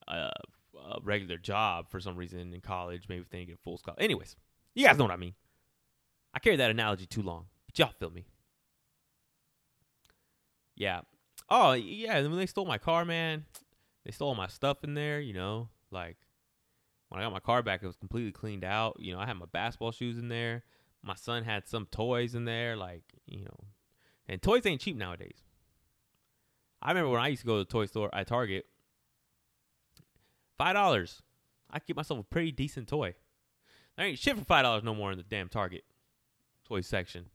a, 0.07 0.31
a 0.75 0.99
regular 1.03 1.37
job 1.37 1.89
for 1.89 1.99
some 1.99 2.15
reason 2.15 2.53
in 2.53 2.61
college 2.61 3.03
maybe 3.09 3.21
if 3.21 3.29
they 3.29 3.39
didn't 3.39 3.49
get 3.49 3.59
full 3.59 3.77
scholarship 3.77 4.01
anyways 4.01 4.35
you 4.73 4.85
guys 4.85 4.97
know 4.97 5.03
what 5.03 5.13
i 5.13 5.17
mean. 5.17 5.33
I 6.33 6.39
carried 6.39 6.61
that 6.61 6.71
analogy 6.71 7.05
too 7.05 7.21
long 7.21 7.47
but 7.65 7.77
y'all 7.77 7.93
feel 7.99 8.09
me. 8.09 8.25
Yeah 10.75 11.01
oh 11.51 11.73
yeah 11.73 12.19
when 12.21 12.37
they 12.37 12.47
stole 12.47 12.65
my 12.65 12.79
car 12.79 13.05
man 13.05 13.45
they 14.03 14.11
stole 14.11 14.33
my 14.33 14.47
stuff 14.47 14.83
in 14.83 14.95
there 14.95 15.19
you 15.19 15.33
know 15.33 15.69
like 15.91 16.17
when 17.09 17.21
i 17.21 17.23
got 17.23 17.31
my 17.31 17.39
car 17.39 17.61
back 17.61 17.83
it 17.83 17.87
was 17.87 17.95
completely 17.95 18.31
cleaned 18.31 18.63
out 18.63 18.95
you 18.99 19.13
know 19.13 19.19
i 19.19 19.27
had 19.27 19.37
my 19.37 19.45
basketball 19.51 19.91
shoes 19.91 20.17
in 20.17 20.27
there 20.29 20.63
my 21.03 21.15
son 21.15 21.43
had 21.43 21.67
some 21.67 21.87
toys 21.87 22.35
in 22.35 22.45
there, 22.45 22.75
like 22.75 23.03
you 23.25 23.43
know, 23.43 23.65
and 24.27 24.41
toys 24.41 24.65
ain't 24.65 24.81
cheap 24.81 24.95
nowadays. 24.95 25.43
I 26.81 26.89
remember 26.89 27.09
when 27.09 27.21
I 27.21 27.27
used 27.27 27.41
to 27.41 27.47
go 27.47 27.59
to 27.59 27.63
the 27.63 27.71
toy 27.71 27.85
store 27.85 28.13
at 28.13 28.27
Target, 28.27 28.65
five 30.57 30.75
dollars. 30.75 31.21
I 31.69 31.79
get 31.79 31.95
myself 31.95 32.19
a 32.19 32.23
pretty 32.23 32.51
decent 32.51 32.87
toy. 32.87 33.15
There 33.95 34.05
ain't 34.05 34.19
shit 34.19 34.37
for 34.37 34.45
five 34.45 34.63
dollars 34.63 34.83
no 34.83 34.93
more 34.93 35.11
in 35.11 35.17
the 35.17 35.23
damn 35.23 35.49
Target 35.49 35.83
toy 36.67 36.81
section. 36.81 37.27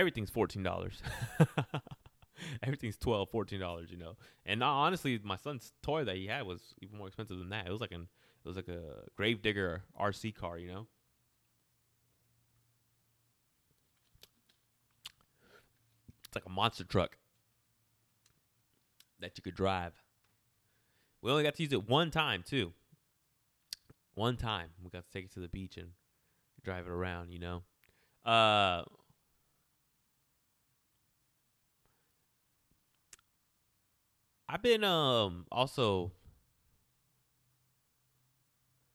Everything's 0.00 0.30
fourteen 0.30 0.62
dollars. 0.62 1.02
Everything's 2.62 2.96
twelve, 2.96 3.28
fourteen 3.28 3.60
dollars, 3.60 3.90
you 3.90 3.98
know. 3.98 4.16
And 4.46 4.62
honestly, 4.62 5.20
my 5.22 5.36
son's 5.36 5.74
toy 5.82 6.04
that 6.04 6.16
he 6.16 6.26
had 6.26 6.46
was 6.46 6.62
even 6.80 6.96
more 6.96 7.06
expensive 7.06 7.36
than 7.38 7.50
that. 7.50 7.66
It 7.66 7.70
was 7.70 7.82
like 7.82 7.92
an 7.92 8.08
it 8.42 8.48
was 8.48 8.56
like 8.56 8.68
a 8.68 8.80
Grave 9.14 9.42
Digger 9.42 9.82
RC 10.00 10.34
car, 10.34 10.56
you 10.56 10.68
know. 10.68 10.86
It's 16.24 16.34
like 16.34 16.46
a 16.46 16.50
monster 16.50 16.84
truck 16.84 17.18
that 19.20 19.36
you 19.36 19.42
could 19.42 19.54
drive. 19.54 19.92
We 21.20 21.30
only 21.30 21.42
got 21.42 21.56
to 21.56 21.62
use 21.62 21.74
it 21.74 21.90
one 21.90 22.10
time 22.10 22.42
too. 22.42 22.72
One 24.14 24.38
time 24.38 24.70
we 24.82 24.88
got 24.88 25.04
to 25.04 25.10
take 25.12 25.26
it 25.26 25.34
to 25.34 25.40
the 25.40 25.48
beach 25.48 25.76
and 25.76 25.88
drive 26.64 26.86
it 26.86 26.90
around, 26.90 27.32
you 27.32 27.38
know. 27.38 27.64
Uh 28.24 28.84
I've 34.52 34.62
been 34.62 34.82
um 34.82 35.46
also 35.52 36.10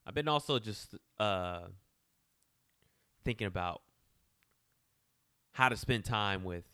I've 0.05 0.13
been 0.13 0.27
also 0.27 0.59
just 0.59 0.95
uh, 1.17 1.61
thinking 3.23 3.47
about 3.47 3.81
how 5.53 5.69
to 5.69 5.77
spend 5.77 6.03
time 6.03 6.43
with 6.43 6.65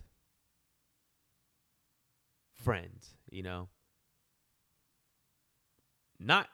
friends, 2.56 3.12
you 3.30 3.44
know. 3.44 3.70
Not 6.20 6.50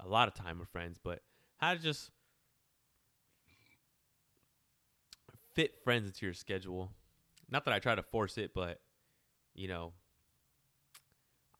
a 0.00 0.08
lot 0.08 0.26
of 0.26 0.34
time 0.34 0.58
with 0.58 0.68
friends, 0.68 0.98
but 1.02 1.22
how 1.58 1.74
to 1.74 1.80
just 1.80 2.10
fit 5.54 5.76
friends 5.84 6.08
into 6.08 6.26
your 6.26 6.34
schedule. 6.34 6.92
Not 7.48 7.64
that 7.66 7.72
I 7.72 7.78
try 7.78 7.94
to 7.94 8.02
force 8.02 8.36
it, 8.36 8.50
but 8.52 8.80
you 9.54 9.68
know, 9.68 9.92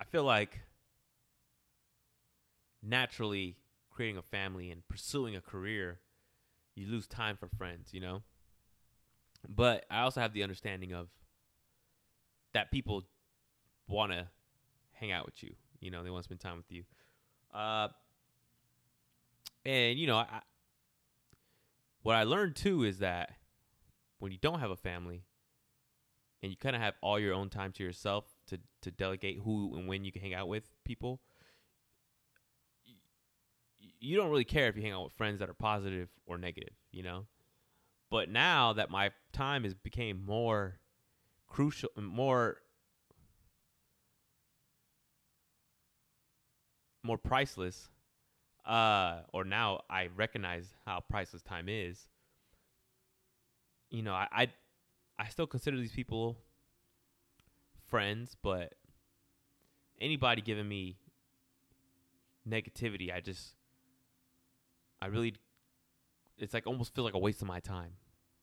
I 0.01 0.05
feel 0.05 0.25
like 0.25 0.61
naturally 2.83 3.57
creating 3.91 4.17
a 4.17 4.23
family 4.23 4.71
and 4.71 4.87
pursuing 4.89 5.37
a 5.37 5.41
career, 5.41 6.01
you 6.75 6.87
lose 6.87 7.07
time 7.07 7.37
for 7.37 7.49
friends, 7.49 7.93
you 7.93 8.01
know? 8.01 8.23
But 9.47 9.85
I 9.91 10.01
also 10.01 10.21
have 10.21 10.33
the 10.33 10.43
understanding 10.43 10.93
of 10.93 11.09
that 12.55 12.71
people 12.71 13.05
want 13.89 14.13
to 14.13 14.29
hang 14.93 15.13
out 15.13 15.27
with 15.27 15.43
you. 15.43 15.55
You 15.81 15.91
know, 15.91 16.03
they 16.03 16.11
want 16.11 16.23
to 16.23 16.29
spend 16.29 16.41
time 16.41 16.57
with 16.57 16.71
you. 16.71 16.85
Uh, 17.53 17.89
and, 19.65 19.99
you 19.99 20.07
know, 20.07 20.17
I, 20.17 20.41
what 22.03 22.17
I 22.17 22.25
learned 22.25 22.57
too 22.57 22.85
is 22.85 22.99
that 22.99 23.33
when 24.19 24.33
you 24.33 24.39
don't 24.41 24.61
have 24.61 24.71
a 24.71 24.77
family 24.77 25.25
and 26.43 26.51
you 26.51 26.57
kind 26.57 26.75
of 26.75 26.83
have 26.83 26.95
all 27.03 27.19
your 27.19 27.35
own 27.35 27.51
time 27.51 27.73
to 27.73 27.83
yourself 27.83 28.25
to, 28.51 28.59
to 28.83 28.91
delegate 28.91 29.41
who 29.45 29.75
and 29.77 29.89
when 29.89 30.05
you 30.05 30.13
can 30.13 30.23
hang 30.23 30.35
out 30.35 30.49
with 30.49 30.69
people, 30.85 31.21
you 33.99 34.17
don't 34.17 34.31
really 34.31 34.45
care 34.45 34.69
if 34.69 34.77
you 34.77 34.83
hang 34.83 34.93
out 34.93 35.05
with 35.05 35.13
friends 35.13 35.39
that 35.41 35.49
are 35.49 35.55
positive 35.55 36.09
or 36.27 36.39
negative, 36.39 36.75
you 36.93 37.03
know. 37.03 37.27
But 38.11 38.29
now 38.29 38.73
that 38.73 38.91
my 38.91 39.11
time 39.33 39.65
has 39.65 39.75
became 39.75 40.25
more 40.25 40.81
crucial, 41.47 41.91
more 41.97 42.57
more 47.03 47.19
priceless, 47.19 47.89
uh, 48.67 49.21
or 49.33 49.45
now 49.45 49.83
I 49.89 50.09
recognize 50.15 50.67
how 50.85 51.01
priceless 51.09 51.43
time 51.43 51.69
is. 51.69 52.09
You 53.91 54.03
know, 54.03 54.13
I, 54.13 54.29
I, 54.31 54.49
I 55.19 55.29
still 55.29 55.47
consider 55.47 55.77
these 55.77 55.93
people 55.93 56.37
friends, 57.91 58.37
but 58.43 58.75
anybody 60.01 60.41
giving 60.41 60.69
me 60.69 60.97
negativity, 62.49 63.13
I 63.13 63.21
just 63.21 63.55
I 65.03 65.07
really, 65.07 65.35
it's 66.39 66.53
like 66.53 66.67
almost 66.67 66.95
feels 66.95 67.07
like 67.07 67.15
a 67.15 67.19
waste 67.19 67.43
of 67.43 67.49
my 67.49 67.61
time 67.61 67.93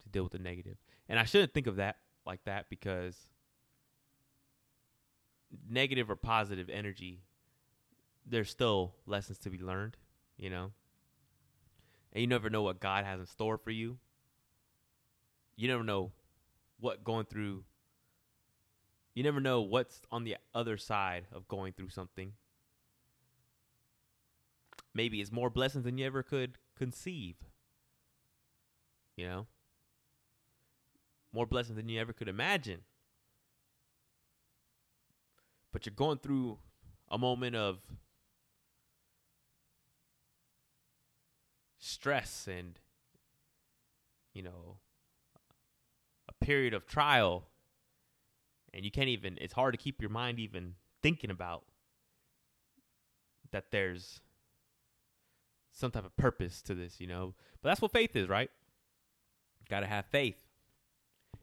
to 0.03 0.09
deal 0.09 0.23
with 0.23 0.31
the 0.31 0.39
negative. 0.39 0.77
And 1.07 1.19
I 1.19 1.23
shouldn't 1.23 1.53
think 1.53 1.67
of 1.67 1.75
that 1.75 1.97
like 2.25 2.43
that 2.45 2.69
because 2.69 3.15
negative 5.69 6.09
or 6.09 6.15
positive 6.15 6.69
energy, 6.69 7.21
there's 8.25 8.49
still 8.49 8.95
lessons 9.05 9.37
to 9.39 9.49
be 9.49 9.59
learned, 9.59 9.97
you 10.37 10.49
know? 10.49 10.71
And 12.11 12.21
you 12.21 12.27
never 12.27 12.49
know 12.49 12.63
what 12.63 12.79
God 12.79 13.05
has 13.05 13.19
in 13.19 13.25
store 13.27 13.57
for 13.57 13.71
you. 13.71 13.97
You 15.55 15.67
never 15.67 15.83
know 15.83 16.11
what 16.79 17.03
going 17.03 17.25
through, 17.25 17.63
you 19.17 19.23
never 19.23 19.39
know 19.39 19.61
what's 19.61 20.01
on 20.11 20.23
the 20.23 20.37
other 20.53 20.77
side 20.77 21.25
of 21.31 21.47
going 21.47 21.73
through 21.73 21.89
something 21.89 22.33
maybe 24.97 25.21
it's 25.21 25.31
more 25.31 25.51
blessings 25.51 25.85
than 25.85 25.97
you 25.97 26.05
ever 26.05 26.23
could 26.23 26.57
conceive. 26.75 27.35
You 29.15 29.27
know? 29.27 29.47
More 31.31 31.45
blessings 31.45 31.77
than 31.77 31.87
you 31.87 32.01
ever 32.01 32.13
could 32.13 32.27
imagine. 32.27 32.81
But 35.71 35.85
you're 35.85 35.93
going 35.95 36.17
through 36.17 36.57
a 37.09 37.17
moment 37.17 37.55
of 37.55 37.77
stress 41.77 42.47
and, 42.47 42.79
you 44.33 44.41
know, 44.41 44.77
a 46.27 46.43
period 46.43 46.73
of 46.73 46.87
trial. 46.87 47.46
And 48.73 48.83
you 48.83 48.91
can't 48.91 49.09
even, 49.09 49.37
it's 49.39 49.53
hard 49.53 49.73
to 49.73 49.77
keep 49.77 50.01
your 50.01 50.09
mind 50.09 50.39
even 50.39 50.75
thinking 51.01 51.31
about 51.31 51.63
that 53.51 53.71
there's 53.71 54.19
some 55.71 55.91
type 55.91 56.05
of 56.05 56.15
purpose 56.17 56.61
to 56.63 56.75
this, 56.75 56.99
you 56.99 57.07
know. 57.07 57.33
But 57.61 57.69
that's 57.69 57.81
what 57.81 57.91
faith 57.91 58.15
is, 58.15 58.27
right? 58.27 58.49
Got 59.69 59.81
to 59.81 59.87
have 59.87 60.05
faith. 60.05 60.43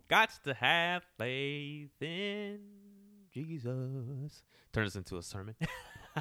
Got 0.08 0.30
to 0.44 0.54
have 0.54 1.02
faith 1.18 1.90
in 2.00 2.60
Jesus. 3.32 4.42
turns 4.72 4.96
into 4.96 5.16
a 5.16 5.22
sermon. 5.22 5.54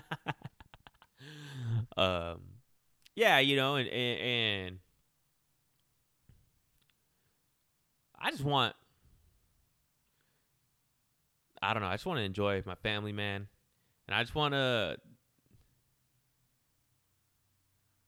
um, 1.98 2.42
yeah, 3.16 3.40
you 3.40 3.56
know, 3.56 3.76
and, 3.76 3.88
and 3.90 4.20
and 4.20 4.80
I 8.20 8.32
just 8.32 8.44
want. 8.44 8.76
I 11.64 11.74
don't 11.74 11.82
know. 11.82 11.88
I 11.88 11.94
just 11.94 12.06
want 12.06 12.18
to 12.20 12.24
enjoy 12.24 12.62
my 12.66 12.76
family, 12.76 13.14
man, 13.14 13.48
and 14.08 14.16
I 14.16 14.22
just 14.22 14.36
want 14.36 14.54
to 14.54 14.98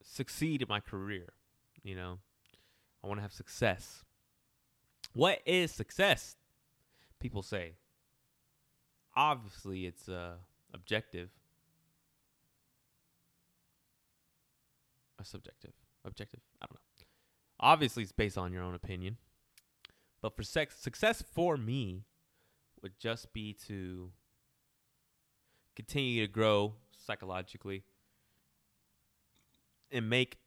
succeed 0.02 0.60
in 0.60 0.68
my 0.68 0.80
career. 0.80 1.32
You 1.82 1.94
know, 1.94 2.18
I 3.02 3.06
want 3.06 3.18
to 3.18 3.22
have 3.22 3.32
success. 3.32 4.04
What 5.14 5.40
is 5.46 5.70
success? 5.70 6.36
People 7.18 7.42
say. 7.42 7.72
Obviously, 9.16 9.86
it's 9.86 10.06
uh, 10.06 10.34
objective. 10.74 11.30
A 15.18 15.24
subjective. 15.24 15.72
Objective? 16.04 16.40
I 16.60 16.66
don't 16.66 16.74
know. 16.74 16.80
Obviously, 17.58 18.02
it's 18.02 18.12
based 18.12 18.36
on 18.36 18.52
your 18.52 18.62
own 18.62 18.74
opinion. 18.74 19.16
But 20.20 20.36
for 20.36 20.42
sex, 20.42 20.76
success 20.78 21.24
for 21.34 21.56
me 21.56 22.02
would 22.82 22.98
just 22.98 23.32
be 23.32 23.52
to 23.66 24.10
continue 25.74 26.26
to 26.26 26.32
grow 26.32 26.74
psychologically 27.06 27.84
and 29.90 30.08
make 30.08 30.38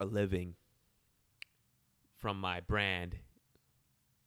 a 0.00 0.04
living 0.04 0.54
from 2.18 2.40
my 2.40 2.60
brand, 2.60 3.16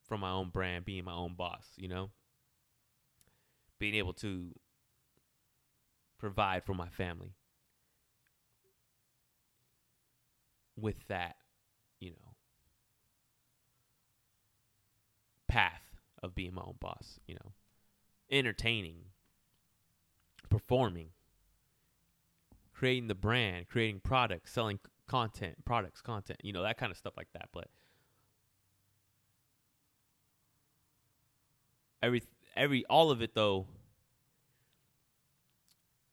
from 0.07 0.21
my 0.21 0.31
own 0.31 0.49
brand, 0.49 0.85
being 0.85 1.03
my 1.03 1.13
own 1.13 1.35
boss, 1.35 1.65
you 1.75 1.87
know? 1.87 2.09
Being 3.79 3.95
able 3.95 4.13
to 4.13 4.53
provide 6.17 6.63
for 6.63 6.73
my 6.73 6.87
family 6.89 7.33
with 10.75 11.07
that, 11.07 11.35
you 11.99 12.11
know, 12.11 12.35
path 15.47 15.80
of 16.23 16.35
being 16.35 16.53
my 16.53 16.61
own 16.61 16.75
boss, 16.79 17.19
you 17.27 17.35
know, 17.35 17.53
entertaining, 18.29 19.05
performing, 20.49 21.09
creating 22.73 23.07
the 23.07 23.15
brand, 23.15 23.67
creating 23.67 23.99
products, 23.99 24.51
selling 24.51 24.79
content, 25.07 25.65
products, 25.65 26.01
content, 26.01 26.39
you 26.43 26.53
know, 26.53 26.63
that 26.63 26.77
kind 26.77 26.91
of 26.91 26.97
stuff 26.97 27.13
like 27.17 27.31
that. 27.33 27.49
But 27.51 27.67
every 32.01 32.23
every 32.55 32.85
all 32.85 33.11
of 33.11 33.21
it 33.21 33.35
though 33.35 33.67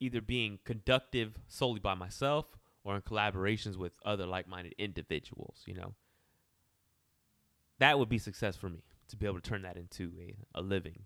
either 0.00 0.20
being 0.20 0.58
conductive 0.64 1.34
solely 1.48 1.80
by 1.80 1.94
myself 1.94 2.46
or 2.84 2.94
in 2.94 3.02
collaborations 3.02 3.76
with 3.76 3.92
other 4.04 4.26
like-minded 4.26 4.74
individuals, 4.78 5.62
you 5.66 5.74
know. 5.74 5.94
That 7.80 7.98
would 7.98 8.08
be 8.08 8.18
success 8.18 8.56
for 8.56 8.68
me 8.68 8.82
to 9.08 9.16
be 9.16 9.26
able 9.26 9.40
to 9.40 9.48
turn 9.48 9.62
that 9.62 9.76
into 9.76 10.12
a, 10.20 10.36
a 10.54 10.62
living, 10.62 11.02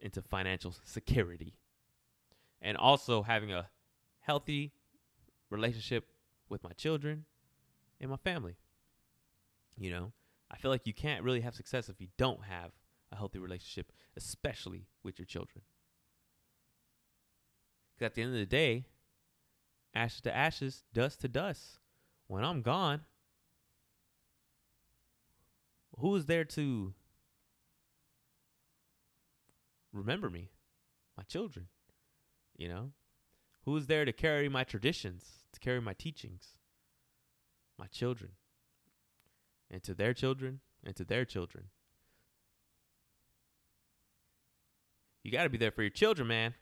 into 0.00 0.22
financial 0.22 0.74
security. 0.84 1.54
And 2.60 2.76
also 2.76 3.22
having 3.22 3.52
a 3.52 3.68
healthy 4.20 4.72
relationship 5.48 6.08
with 6.48 6.62
my 6.62 6.72
children 6.72 7.24
and 8.00 8.10
my 8.10 8.16
family. 8.16 8.56
You 9.78 9.90
know, 9.90 10.12
I 10.50 10.56
feel 10.56 10.70
like 10.70 10.86
you 10.86 10.92
can't 10.92 11.24
really 11.24 11.40
have 11.40 11.54
success 11.54 11.88
if 11.88 12.00
you 12.00 12.08
don't 12.18 12.44
have 12.44 12.72
a 13.12 13.16
healthy 13.16 13.38
relationship, 13.38 13.92
especially 14.16 14.86
with 15.02 15.18
your 15.18 15.26
children. 15.26 15.62
Because 17.94 18.06
at 18.06 18.14
the 18.14 18.22
end 18.22 18.32
of 18.32 18.38
the 18.38 18.46
day, 18.46 18.84
ashes 19.94 20.20
to 20.22 20.36
ashes, 20.36 20.84
dust 20.92 21.20
to 21.20 21.28
dust. 21.28 21.78
When 22.26 22.44
I'm 22.44 22.62
gone, 22.62 23.02
who 26.00 26.16
is 26.16 26.26
there 26.26 26.44
to 26.44 26.94
remember 29.92 30.30
me? 30.30 30.50
My 31.16 31.22
children. 31.24 31.66
You 32.56 32.68
know? 32.68 32.90
Who 33.64 33.76
is 33.76 33.86
there 33.86 34.04
to 34.04 34.12
carry 34.12 34.48
my 34.48 34.64
traditions, 34.64 35.24
to 35.52 35.60
carry 35.60 35.80
my 35.80 35.92
teachings? 35.92 36.56
My 37.78 37.86
children. 37.86 38.32
And 39.70 39.82
to 39.84 39.94
their 39.94 40.14
children, 40.14 40.60
and 40.84 40.96
to 40.96 41.04
their 41.04 41.24
children. 41.24 41.64
You 45.22 45.30
got 45.30 45.44
to 45.44 45.50
be 45.50 45.58
there 45.58 45.70
for 45.70 45.82
your 45.82 45.90
children, 45.90 46.26
man. 46.28 46.54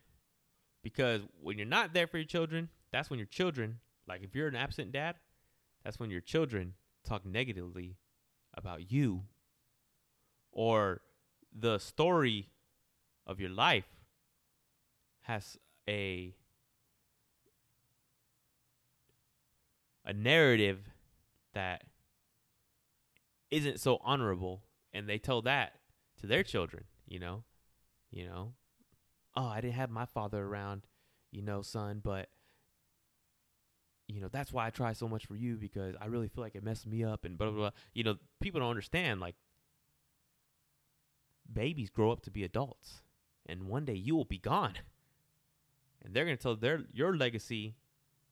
Because 0.83 1.23
when 1.40 1.59
you're 1.59 1.66
not 1.66 1.95
there 1.95 2.07
for 2.07 2.18
your 2.18 2.26
children, 2.26 2.68
that's 2.92 3.09
when 3.09 3.18
your 3.18 3.26
children, 3.26 3.78
like 4.07 4.23
if 4.23 4.35
you're 4.35 4.49
an 4.49 4.57
absent 4.57 4.92
dad, 4.92 5.16
that's 5.85 5.99
when 5.99 6.11
your 6.11 6.21
children 6.21 6.75
talk 7.04 7.25
negatively 7.25 7.97
about 8.58 8.90
you 8.90 9.22
or 10.50 11.00
the 11.56 11.78
story 11.78 12.50
of 13.26 13.40
your 13.40 13.50
life 13.50 13.86
has 15.22 15.56
a 15.88 16.34
a 20.04 20.12
narrative 20.12 20.90
that 21.54 21.84
isn't 23.50 23.78
so 23.80 23.98
honorable 24.02 24.64
and 24.92 25.08
they 25.08 25.18
tell 25.18 25.40
that 25.42 25.74
to 26.21 26.26
their 26.26 26.42
children 26.42 26.84
you 27.06 27.18
know? 27.18 27.44
You 28.10 28.26
know? 28.26 28.52
Oh 29.36 29.47
i 29.47 29.60
didn't 29.60 29.75
have 29.75 29.90
my 29.90 30.04
father 30.06 30.44
around 30.44 30.82
you 31.30 31.42
know 31.42 31.62
son 31.62 32.00
but 32.02 32.28
you 34.08 34.21
know 34.21 34.28
that's 34.32 34.52
why 34.52 34.66
i 34.66 34.71
try 34.71 34.92
so 34.92 35.06
much 35.06 35.26
for 35.26 35.36
you 35.36 35.56
because 35.56 35.94
i 36.00 36.06
really 36.06 36.28
feel 36.28 36.42
like 36.42 36.54
it 36.56 36.64
messed 36.64 36.86
me 36.86 37.04
up 37.04 37.25
and 37.25 37.38
blah 37.38 37.50
blah 37.50 37.58
blah. 37.58 37.71
You 37.94 38.04
know 38.04 38.16
people 38.40 38.60
don't 38.60 38.71
understand 38.71 39.21
like 39.21 39.36
babies 41.52 41.90
grow 41.90 42.10
up 42.10 42.23
to 42.23 42.30
be 42.30 42.44
adults 42.44 43.02
and 43.49 43.68
one 43.68 43.84
day 43.84 43.94
you 43.94 44.14
will 44.14 44.25
be 44.25 44.38
gone. 44.38 44.75
And 46.04 46.14
they're 46.14 46.25
going 46.25 46.36
to 46.36 46.42
tell 46.42 46.54
their 46.54 46.82
your 46.92 47.16
legacy 47.16 47.75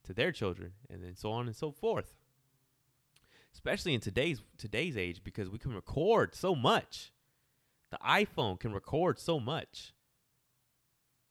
to 0.05 0.13
their 0.13 0.31
children 0.31 0.73
and 0.89 1.03
then 1.03 1.17
so 1.17 1.33
on 1.33 1.47
and 1.47 1.57
so 1.57 1.73
forth. 1.73 2.15
Especially 3.53 3.95
in 3.95 4.01
today's 4.01 4.43
today's 4.59 4.97
age 4.97 5.23
because 5.25 5.49
we 5.49 5.59
can 5.59 5.75
record 5.75 6.35
so 6.35 6.55
much. 6.55 7.13
The 7.91 7.99
iphone 8.07 8.61
can 8.61 8.73
record 8.73 9.19
so 9.19 9.41
much. 9.41 9.95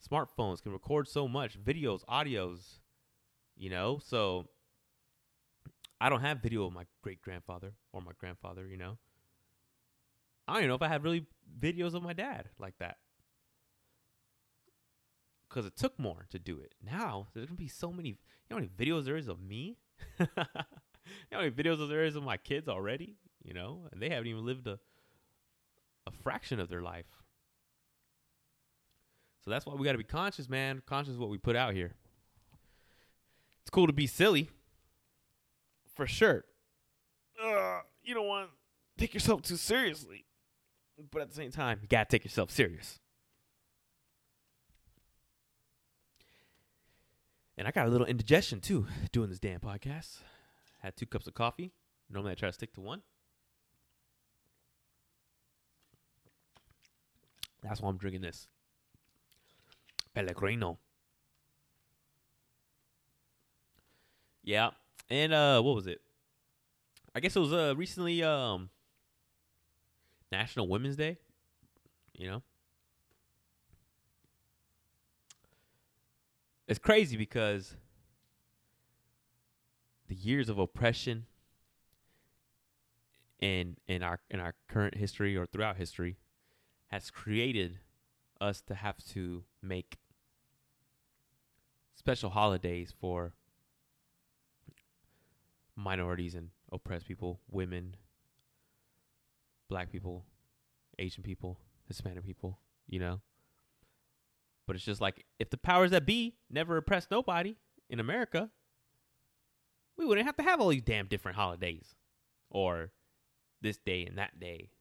Smartphones 0.10 0.62
can 0.62 0.72
record 0.72 1.08
so 1.08 1.28
much. 1.28 1.58
Videos 1.64 2.04
audios 2.06 2.80
you 3.58 3.70
know? 3.70 4.00
So 4.04 4.48
i 6.02 6.10
don't 6.10 6.22
have 6.22 6.40
video 6.40 6.66
of 6.66 6.74
my 6.74 6.84
great 7.02 7.22
grandfather 7.22 7.72
or 7.94 8.02
my 8.02 8.12
grandfather 8.20 8.68
you 8.68 8.78
know? 8.78 8.98
I 10.48 10.54
don't 10.54 10.62
even 10.62 10.70
know 10.70 10.76
if 10.76 10.82
i 10.82 10.88
have 10.88 11.04
really 11.04 11.26
videos 11.60 11.94
of 11.94 12.04
my 12.04 12.14
dad 12.14 12.50
like 12.60 12.78
that. 12.80 12.98
Because 15.50 15.66
it 15.66 15.76
took 15.78 15.98
more 15.98 16.26
to 16.32 16.40
do 16.40 16.60
it. 16.60 16.74
Now 16.84 17.28
there's 17.34 17.48
gonna 17.48 17.58
be 17.58 17.68
so 17.68 17.92
many 17.92 18.10
you 18.10 18.16
know 18.50 18.58
how 18.58 18.62
many 18.62 18.70
videos 18.78 19.06
there 19.06 19.18
is 19.18 19.28
of 19.28 19.42
me? 19.42 19.78
You 21.08 21.38
know 21.38 21.44
how 21.44 21.50
many 21.50 21.52
videos 21.52 21.88
there 21.88 22.04
is 22.04 22.16
of 22.16 22.24
my 22.24 22.38
kids 22.38 22.68
already? 22.68 23.16
You 23.44 23.54
know? 23.54 23.88
And 23.92 24.02
they 24.02 24.10
haven't 24.10 24.26
even 24.26 24.44
lived 24.44 24.66
a 24.66 24.80
a 26.08 26.12
fraction 26.12 26.60
of 26.60 26.70
their 26.70 26.82
life. 26.82 27.06
So 29.44 29.52
that's 29.52 29.66
why 29.66 29.74
we 29.76 29.86
got 29.86 29.94
to 29.94 29.98
be 29.98 30.04
conscious 30.04 30.50
man. 30.50 30.82
Conscious 30.86 31.14
of 31.14 31.20
what 31.20 31.30
we 31.30 31.38
put 31.38 31.56
out 31.56 31.74
here 31.74 31.96
cool 33.76 33.88
to 33.88 33.94
be 33.94 34.08
silly, 34.08 34.50
for 35.94 36.08
sure. 36.08 36.46
Uh, 37.44 37.82
you 38.06 38.14
don't 38.14 38.26
want 38.26 38.48
to 38.48 39.02
take 39.02 39.14
yourself 39.14 39.42
too 39.42 39.58
seriously, 39.58 40.24
but 41.12 41.22
at 41.22 41.28
the 41.28 41.36
same 41.36 41.52
time, 41.52 41.80
you 41.82 41.88
gotta 41.90 42.06
take 42.10 42.24
yourself 42.24 42.50
serious. 42.52 43.00
And 47.58 47.68
I 47.68 47.72
got 47.72 47.86
a 47.86 47.90
little 47.90 48.08
indigestion 48.08 48.62
too 48.62 48.88
doing 49.12 49.28
this 49.30 49.40
damn 49.40 49.60
podcast. 49.60 50.20
Had 50.80 50.96
two 50.96 51.06
cups 51.06 51.28
of 51.28 51.34
coffee. 51.34 51.74
Normally 52.10 52.32
I 52.32 52.36
try 52.36 52.48
to 52.48 52.54
stick 52.54 52.74
to 52.76 52.82
one. 52.82 53.02
That's 57.62 57.82
why 57.82 57.90
I'm 57.90 57.98
drinking 57.98 58.22
this. 58.22 58.48
Pellegrino. 60.14 60.80
Yeah. 64.46 64.70
And 65.10 65.34
uh 65.34 65.62
what 65.62 65.76
was 65.76 65.88
it? 65.88 66.00
I 67.14 67.20
guess 67.20 67.36
it 67.36 67.40
was 67.40 67.52
uh 67.52 67.74
recently 67.76 68.24
um 68.24 68.70
National 70.32 70.68
Women's 70.68 70.96
Day, 70.96 71.18
you 72.14 72.28
know? 72.28 72.44
It's 76.68 76.80
crazy 76.80 77.18
because 77.18 77.76
the 80.08 80.16
years 80.16 80.50
of 80.50 80.60
oppression 80.60 81.26
in 83.40 83.78
in 83.88 84.04
our 84.04 84.20
in 84.30 84.40
our 84.40 84.54
current 84.68 84.96
history 84.96 85.36
or 85.36 85.46
throughout 85.46 85.78
history 85.78 86.18
has 86.88 87.10
created 87.10 87.80
us 88.40 88.62
to 88.62 88.76
have 88.76 89.04
to 89.06 89.44
make 89.62 89.98
special 91.96 92.30
holidays 92.30 92.94
for 93.00 93.34
minorities 95.76 96.36
and 96.36 96.50
oppressed 96.72 97.08
people, 97.08 97.42
women, 97.50 97.96
black 99.70 99.92
people, 99.92 100.26
Asian 101.00 101.24
people, 101.24 101.60
Hispanic 101.88 102.26
people, 102.26 102.60
you 102.88 103.00
know? 103.00 103.22
But 104.68 104.76
it's 104.76 104.86
just 104.86 105.02
like 105.02 105.26
if 105.40 105.50
the 105.50 105.58
powers 105.58 105.92
that 105.92 106.06
be 106.06 106.36
never 106.50 106.78
oppressed 106.78 107.12
nobody 107.12 107.58
in 107.90 108.00
America, 108.00 108.50
we 109.98 110.06
wouldn't 110.06 110.26
have 110.26 110.38
to 110.38 110.44
have 110.44 110.60
all 110.60 110.70
these 110.70 110.82
damn 110.82 111.08
different 111.08 111.38
holidays 111.38 111.96
or 112.50 112.92
this 113.62 113.78
day 113.78 114.06
and 114.06 114.18
that 114.18 114.40
day. 114.40 114.72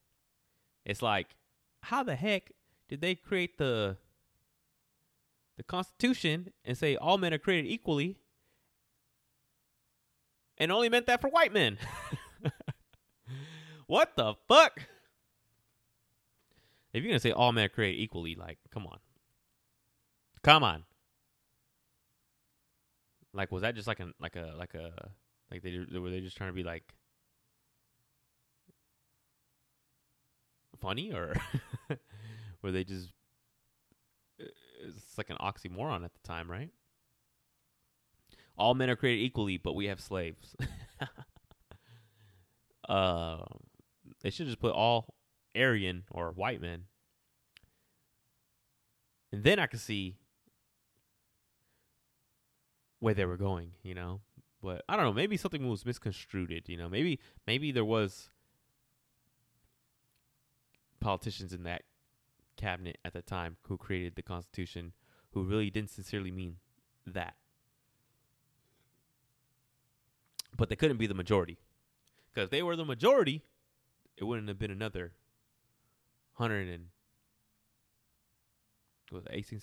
It's 0.85 1.03
like 1.03 1.37
how 1.83 2.03
the 2.03 2.17
heck 2.17 2.53
did 2.89 3.01
they 3.01 3.15
create 3.15 3.59
the 3.59 3.97
the 5.57 5.63
constitution 5.63 6.53
and 6.65 6.77
say 6.77 6.97
all 6.97 7.19
men 7.19 7.33
are 7.33 7.39
created 7.39 7.71
equally 7.71 8.19
and 10.59 10.73
only 10.73 10.89
meant 10.89 11.07
that 11.07 11.21
for 11.21 11.29
white 11.29 11.53
men. 11.53 11.79
what 13.87 14.13
the 14.17 14.35
fuck? 14.49 14.83
If 16.93 17.03
you're 17.03 17.11
gonna 17.11 17.21
say 17.21 17.33
all 17.33 17.53
men 17.53 17.65
are 17.65 17.69
created 17.69 18.01
equally, 18.01 18.35
like, 18.37 18.59
come 18.73 18.87
on, 18.87 18.99
come 20.43 20.63
on. 20.63 20.85
Like, 23.33 23.51
was 23.51 23.63
that 23.63 23.75
just 23.75 23.89
like 23.89 23.99
a 23.99 24.13
like 24.21 24.37
a 24.37 24.55
like 24.57 24.75
a 24.75 25.11
like 25.51 25.63
they 25.63 25.99
were 25.99 26.11
they 26.11 26.21
just 26.21 26.37
trying 26.37 26.51
to 26.51 26.55
be 26.55 26.63
like 26.63 26.85
funny 30.81 31.13
or 31.13 31.35
were 32.63 32.71
they 32.71 32.85
just 32.85 33.11
uh, 34.41 34.45
it's 34.87 35.19
like 35.19 35.31
an 35.31 35.37
oxymoron 35.41 36.05
at 36.05 36.13
the 36.13 36.21
time, 36.29 36.51
right? 36.51 36.71
All 38.57 38.75
men 38.75 38.91
are 38.91 38.97
created 38.97 39.23
equally, 39.23 39.57
but 39.57 39.75
we 39.75 39.87
have 39.87 40.01
slaves. 40.01 40.55
uh, 42.89 43.39
they 44.23 44.31
should 44.31 44.47
just 44.47 44.61
put 44.61 44.73
all 44.73 45.15
Aryan 45.57 46.05
or 46.11 46.31
white 46.31 46.61
men. 46.61 46.85
And 49.33 49.43
then 49.43 49.59
I 49.59 49.67
could 49.67 49.81
see 49.81 50.19
where 53.01 53.15
they 53.15 53.25
were 53.25 53.37
going, 53.37 53.73
you 53.83 53.95
know. 53.95 54.21
But 54.63 54.83
I 54.89 54.97
don't 54.97 55.05
know, 55.05 55.13
maybe 55.13 55.37
something 55.37 55.69
was 55.69 55.85
misconstrued, 55.85 56.69
you 56.69 56.77
know. 56.77 56.89
Maybe 56.89 57.21
maybe 57.47 57.71
there 57.71 57.85
was 57.85 58.31
politicians 61.01 61.53
in 61.53 61.65
that 61.65 61.83
cabinet 62.57 62.97
at 63.05 63.13
the 63.13 63.21
time 63.21 63.59
who 63.69 63.77
created 63.77 64.15
the 64.17 64.23
Constitution 64.23 64.93
who 65.33 65.43
really 65.43 65.69
didn't 65.69 65.91
sincerely 65.91 66.31
mean 66.31 66.57
that. 67.07 67.35
But 70.57 70.69
they 70.69 70.77
couldn't 70.77 70.99
be 70.99 71.07
the 71.07 71.15
majority. 71.15 71.59
Because 72.33 72.47
if 72.47 72.51
they 72.51 72.63
were 72.63 72.77
the 72.77 72.85
majority, 72.85 73.43
it 74.17 74.25
wouldn't 74.25 74.49
have 74.49 74.59
been 74.59 74.71
another 74.71 75.13
100 76.37 76.69
and 76.69 76.87
was 79.13 79.25
18 79.31 79.61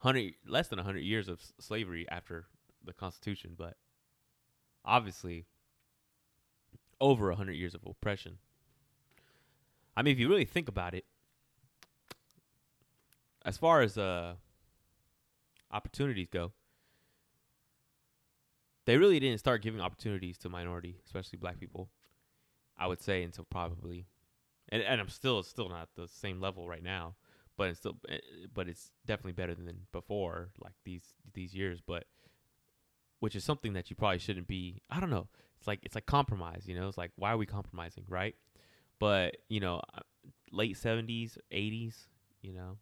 100 0.00 0.34
less 0.46 0.68
than 0.68 0.76
100 0.76 1.00
years 1.00 1.28
of 1.28 1.40
slavery 1.58 2.06
after 2.08 2.44
the 2.84 2.92
constitution 2.92 3.54
but 3.58 3.76
obviously 4.84 5.46
over 7.00 7.26
100 7.28 7.54
years 7.54 7.74
of 7.74 7.80
oppression 7.84 8.38
i 9.96 10.02
mean 10.02 10.12
if 10.12 10.20
you 10.20 10.28
really 10.28 10.44
think 10.44 10.68
about 10.68 10.94
it 10.94 11.06
as 13.44 13.58
far 13.58 13.82
as 13.82 13.98
uh, 13.98 14.34
opportunities 15.70 16.28
go, 16.30 16.52
they 18.86 18.96
really 18.96 19.18
didn't 19.20 19.38
start 19.38 19.62
giving 19.62 19.80
opportunities 19.80 20.38
to 20.38 20.48
minority, 20.48 20.96
especially 21.04 21.38
black 21.38 21.58
people. 21.58 21.88
I 22.76 22.86
would 22.86 23.00
say 23.00 23.22
until 23.22 23.44
probably, 23.44 24.06
and 24.68 24.82
and 24.82 25.00
I'm 25.00 25.08
still 25.08 25.42
still 25.42 25.68
not 25.68 25.90
the 25.94 26.08
same 26.08 26.40
level 26.40 26.68
right 26.68 26.82
now, 26.82 27.14
but 27.56 27.68
it's 27.68 27.78
still 27.78 27.96
eh, 28.08 28.18
but 28.52 28.68
it's 28.68 28.90
definitely 29.06 29.32
better 29.32 29.54
than 29.54 29.86
before, 29.92 30.50
like 30.60 30.74
these 30.84 31.14
these 31.32 31.54
years. 31.54 31.80
But 31.80 32.04
which 33.20 33.36
is 33.36 33.44
something 33.44 33.72
that 33.74 33.90
you 33.90 33.96
probably 33.96 34.18
shouldn't 34.18 34.48
be. 34.48 34.82
I 34.90 35.00
don't 35.00 35.10
know. 35.10 35.28
It's 35.58 35.66
like 35.66 35.80
it's 35.82 35.94
like 35.94 36.06
compromise. 36.06 36.64
You 36.66 36.78
know, 36.78 36.88
it's 36.88 36.98
like 36.98 37.12
why 37.16 37.32
are 37.32 37.36
we 37.36 37.46
compromising, 37.46 38.04
right? 38.08 38.34
But 38.98 39.36
you 39.48 39.60
know, 39.60 39.80
uh, 39.94 40.00
late 40.50 40.76
seventies, 40.76 41.38
eighties, 41.50 42.08
you 42.42 42.52
know, 42.52 42.78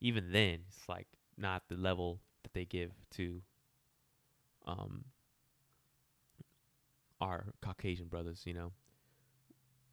even 0.00 0.32
then 0.32 0.60
it's 0.68 0.88
like 0.88 1.06
not 1.38 1.62
the 1.68 1.76
level 1.76 2.20
that 2.42 2.52
they 2.52 2.64
give 2.64 2.90
to 3.12 3.40
um 4.66 5.04
our 7.22 7.46
Caucasian 7.62 8.08
brothers, 8.08 8.42
you 8.44 8.54
know. 8.54 8.72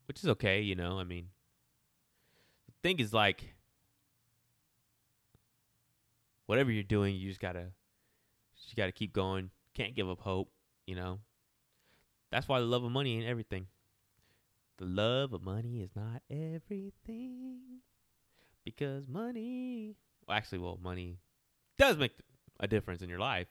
Which 0.07 0.19
is 0.19 0.29
okay, 0.29 0.61
you 0.61 0.75
know. 0.75 0.99
I 0.99 1.03
mean, 1.03 1.27
the 2.65 2.73
thing 2.87 2.99
is 2.99 3.13
like 3.13 3.53
whatever 6.47 6.71
you're 6.71 6.83
doing, 6.83 7.15
you 7.15 7.29
just 7.29 7.39
got 7.39 7.53
to 7.53 7.67
you 8.67 8.75
got 8.75 8.87
to 8.87 8.91
keep 8.91 9.13
going. 9.13 9.51
Can't 9.73 9.95
give 9.95 10.09
up 10.09 10.19
hope, 10.19 10.49
you 10.85 10.95
know. 10.95 11.19
That's 12.31 12.47
why 12.47 12.59
the 12.59 12.65
love 12.65 12.83
of 12.83 12.91
money 12.91 13.17
ain't 13.17 13.27
everything. 13.27 13.67
The 14.77 14.85
love 14.85 15.33
of 15.33 15.43
money 15.43 15.81
is 15.81 15.89
not 15.95 16.21
everything 16.29 17.81
because 18.63 19.07
money, 19.07 19.95
well, 20.27 20.37
actually, 20.37 20.59
well, 20.59 20.79
money 20.81 21.17
does 21.77 21.97
make 21.97 22.11
a 22.59 22.67
difference 22.67 23.01
in 23.01 23.09
your 23.09 23.19
life 23.19 23.47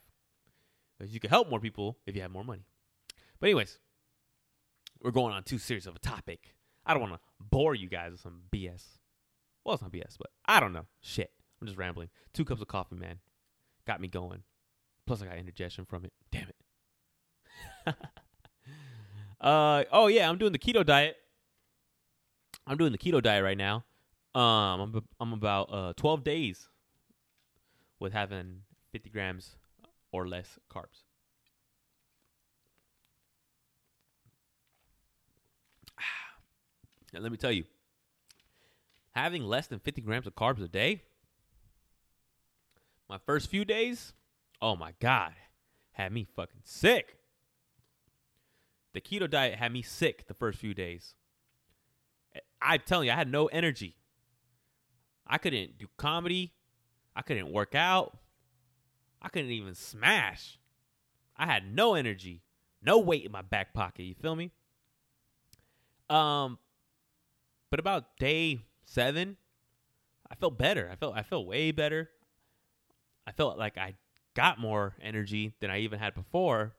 because 0.97 1.13
you 1.13 1.21
can 1.21 1.31
help 1.31 1.51
more 1.51 1.61
people 1.61 1.99
if 2.07 2.15
you 2.15 2.23
have 2.23 2.31
more 2.31 2.45
money. 2.45 2.65
But 3.41 3.49
anyways, 3.49 3.79
we're 5.03 5.11
going 5.11 5.33
on 5.33 5.45
too 5.45 5.59
serious 5.59 5.87
of 5.87 5.97
a 5.97 6.01
topic. 6.01 6.55
I 6.85 6.95
don't 6.95 7.03
want 7.03 7.15
to 7.15 7.21
bore 7.41 7.75
you 7.75 7.89
guys 7.89 8.13
with 8.13 8.21
some 8.21 8.43
BS. 8.55 8.85
Well, 9.65 9.75
it's 9.75 9.83
not 9.83 9.93
BS, 9.93 10.17
but 10.19 10.31
I 10.47 10.61
don't 10.61 10.73
know. 10.73 10.87
Shit. 11.01 11.31
I'm 11.61 11.67
just 11.67 11.79
rambling. 11.79 12.09
Two 12.33 12.45
cups 12.45 12.63
of 12.63 12.69
coffee, 12.69 12.97
man. 12.97 13.19
Got 13.87 14.01
me 14.01 14.09
going. 14.09 14.43
Plus, 15.07 15.23
I 15.23 15.27
got 15.27 15.39
indigestion 15.39 15.85
from 15.85 16.05
it. 16.05 16.13
Damn 16.31 16.49
it. 16.49 17.95
uh, 19.41 19.85
oh, 19.93 20.07
yeah, 20.07 20.29
I'm 20.29 20.39
doing 20.39 20.53
the 20.53 20.59
keto 20.59 20.85
diet. 20.85 21.17
I'm 22.67 22.77
doing 22.77 22.93
the 22.93 22.99
keto 22.99 23.23
diet 23.23 23.43
right 23.43 23.57
now. 23.57 23.85
Um, 24.35 24.81
I'm 24.81 25.05
I'm 25.19 25.33
about 25.33 25.73
uh 25.73 25.93
12 25.97 26.23
days 26.23 26.69
with 27.99 28.13
having 28.13 28.61
50 28.93 29.11
grams 29.11 29.57
or 30.13 30.29
less 30.29 30.59
carbs. 30.71 31.03
And 37.15 37.23
let 37.23 37.33
me 37.33 37.39
tell 37.39 37.53
you, 37.53 37.65
having 39.13 39.43
less 39.43 39.67
than 39.67 39.79
50 39.79 40.03
grams 40.03 40.27
of 40.27 40.35
carbs 40.35 40.63
a 40.63 40.69
day, 40.69 41.03
my 43.09 43.19
first 43.25 43.49
few 43.49 43.65
days, 43.65 44.13
oh 44.61 44.77
my 44.77 44.93
God, 45.01 45.33
had 45.93 46.13
me 46.13 46.27
fucking 46.37 46.61
sick. 46.65 47.19
The 48.93 49.01
keto 49.01 49.29
diet 49.29 49.59
had 49.59 49.73
me 49.73 49.83
sick 49.83 50.27
the 50.27 50.35
first 50.35 50.59
few 50.59 50.75
days. 50.75 51.15
I'm 52.61 52.81
telling 52.85 53.07
you, 53.07 53.13
I 53.13 53.17
had 53.17 53.31
no 53.31 53.47
energy. 53.47 53.97
I 55.27 55.39
couldn't 55.39 55.79
do 55.79 55.87
comedy. 55.97 56.53
I 57.15 57.23
couldn't 57.23 57.53
work 57.53 57.75
out. 57.75 58.17
I 59.21 59.29
couldn't 59.29 59.51
even 59.51 59.75
smash. 59.75 60.59
I 61.37 61.47
had 61.47 61.73
no 61.73 61.95
energy, 61.95 62.43
no 62.83 62.99
weight 62.99 63.25
in 63.25 63.33
my 63.33 63.43
back 63.43 63.73
pocket. 63.73 64.03
You 64.05 64.15
feel 64.15 64.35
me? 64.35 64.51
Um, 66.11 66.59
but 67.71 67.81
about 67.81 68.17
day 68.19 68.61
seven, 68.85 69.37
I 70.31 70.35
felt 70.35 70.59
better. 70.59 70.89
I 70.91 70.97
felt 70.97 71.17
I 71.17 71.23
felt 71.23 71.47
way 71.47 71.71
better. 71.71 72.09
I 73.27 73.33
felt 73.33 73.59
like 73.59 73.77
I 73.77 73.97
got 74.35 74.59
more 74.59 74.95
energy 75.03 75.55
than 75.61 75.71
I 75.71 75.81
even 75.81 75.99
had 75.99 76.15
before. 76.15 76.75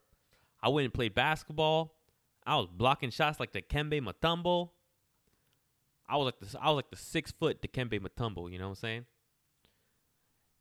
I 0.62 0.68
went 0.68 0.84
and 0.84 0.94
played 0.94 1.14
basketball. 1.14 1.94
I 2.46 2.56
was 2.56 2.66
blocking 2.72 3.10
shots 3.10 3.38
like 3.38 3.52
Dikembe 3.52 4.00
Mutombo. 4.00 4.70
I 6.08 6.16
was 6.16 6.26
like 6.26 6.40
the 6.40 6.60
I 6.60 6.68
was 6.68 6.76
like 6.76 6.90
the 6.90 6.96
six 6.96 7.32
foot 7.32 7.62
Dikembe 7.62 8.00
Mutombo. 8.00 8.50
you 8.50 8.58
know 8.58 8.64
what 8.64 8.70
I'm 8.70 8.74
saying? 8.76 9.06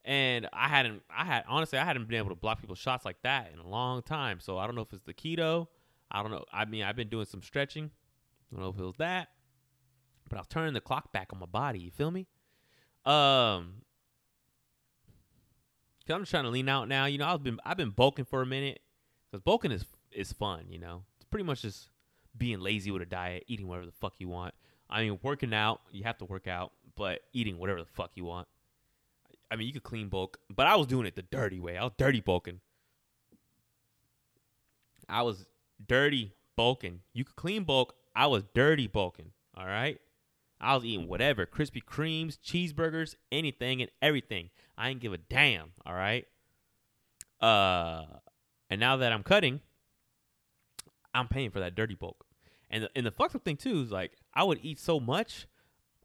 And 0.06 0.48
I 0.54 0.68
hadn't 0.68 1.02
I 1.10 1.26
had 1.26 1.44
honestly 1.48 1.80
I 1.80 1.86
hadn't 1.86 2.08
been 2.08 2.18
able 2.18 2.30
to 2.30 2.36
block 2.36 2.62
people's 2.62 2.80
shots 2.80 3.06
like 3.06 3.22
that 3.24 3.52
in 3.54 3.60
a 3.60 3.68
long 3.68 4.02
time. 4.02 4.40
So 4.40 4.58
I 4.58 4.66
don't 4.66 4.76
know 4.76 4.82
if 4.82 4.94
it's 4.94 5.04
the 5.04 5.14
keto. 5.14 5.68
I 6.12 6.22
don't 6.22 6.32
know. 6.32 6.46
I 6.52 6.66
mean 6.66 6.84
I've 6.84 6.96
been 6.96 7.10
doing 7.10 7.26
some 7.26 7.42
stretching. 7.42 7.90
I 8.52 8.56
don't 8.56 8.64
know 8.64 8.70
if 8.70 8.80
it 8.80 8.84
was 8.84 8.98
that. 8.98 9.30
But 10.30 10.38
I 10.38 10.42
was 10.42 10.48
turning 10.48 10.74
the 10.74 10.82
clock 10.82 11.12
back 11.12 11.30
on 11.34 11.40
my 11.40 11.46
body, 11.46 11.80
you 11.80 11.92
feel 11.92 12.12
me? 12.12 12.28
Um 13.06 13.82
i 16.10 16.14
I'm 16.14 16.22
just 16.22 16.32
trying 16.32 16.44
to 16.44 16.50
lean 16.50 16.70
out 16.70 16.88
now. 16.88 17.06
You 17.06 17.18
know, 17.18 17.28
I've 17.28 17.44
been 17.44 17.60
I've 17.66 17.78
been 17.78 17.92
bulking 17.92 18.26
for 18.26 18.42
a 18.42 18.46
minute. 18.46 18.80
Because 19.30 19.44
bulking 19.44 19.72
is 19.72 19.86
is 20.12 20.34
fun, 20.34 20.66
you 20.70 20.80
know. 20.80 21.04
It's 21.18 21.26
pretty 21.26 21.44
much 21.44 21.62
just 21.62 21.90
being 22.38 22.60
lazy 22.60 22.92
with 22.92 23.02
a 23.02 23.06
diet, 23.06 23.44
eating 23.48 23.68
whatever 23.68 23.86
the 23.86 23.92
fuck 23.92 24.16
you 24.20 24.28
want. 24.28 24.54
I 24.90 25.04
mean, 25.04 25.20
working 25.22 25.54
out, 25.54 25.82
you 25.92 26.04
have 26.04 26.18
to 26.18 26.26
work 26.26 26.48
out, 26.48 26.72
but 26.96 27.20
eating 27.34 27.60
whatever 27.60 27.80
the 27.80 27.86
fuck 27.86 28.12
you 28.16 28.26
want. 28.26 28.48
I 29.52 29.56
mean, 29.56 29.68
you 29.68 29.74
could 29.74 29.84
clean 29.84 30.10
bulk, 30.10 30.40
but 30.56 30.68
I 30.68 30.76
was 30.76 30.88
doing 30.88 31.06
it 31.06 31.16
the 31.16 31.24
dirty 31.24 31.60
way. 31.60 31.78
I 31.78 31.84
was 31.84 31.94
dirty 31.98 32.22
bulking. 32.22 32.60
I 35.08 35.24
was 35.24 35.46
dirty 35.86 36.34
bulking. 36.56 37.02
You 37.14 37.24
could 37.24 37.36
clean 37.36 37.64
bulk. 37.64 37.96
I 38.16 38.28
was 38.28 38.44
dirty 38.54 38.88
bulking. 38.88 39.32
All 39.56 39.66
right. 39.66 40.00
I 40.62 40.76
was 40.76 40.84
eating 40.84 41.08
whatever 41.08 41.46
Krispy 41.46 41.82
Kremes, 41.84 42.38
cheeseburgers, 42.38 43.16
anything 43.32 43.82
and 43.82 43.92
everything. 44.02 44.50
I 44.78 44.90
didn't 44.90 45.02
give 45.02 45.14
a 45.14 45.18
damn. 45.18 45.72
All 45.86 45.94
right. 45.94 46.26
Uh, 47.40 48.06
and 48.70 48.80
now 48.80 48.98
that 48.98 49.12
I'm 49.12 49.24
cutting, 49.24 49.62
I'm 51.14 51.28
paying 51.28 51.52
for 51.52 51.60
that 51.60 51.76
dirty 51.76 51.96
bulk. 51.96 52.26
And 52.70 52.84
the, 52.84 52.90
and 52.96 53.06
the 53.06 53.12
fucked 53.12 53.36
up 53.36 53.44
thing 53.44 53.58
too 53.58 53.82
is 53.82 53.92
like 53.92 54.12
I 54.34 54.44
would 54.44 54.60
eat 54.62 54.80
so 54.80 55.00
much, 55.00 55.48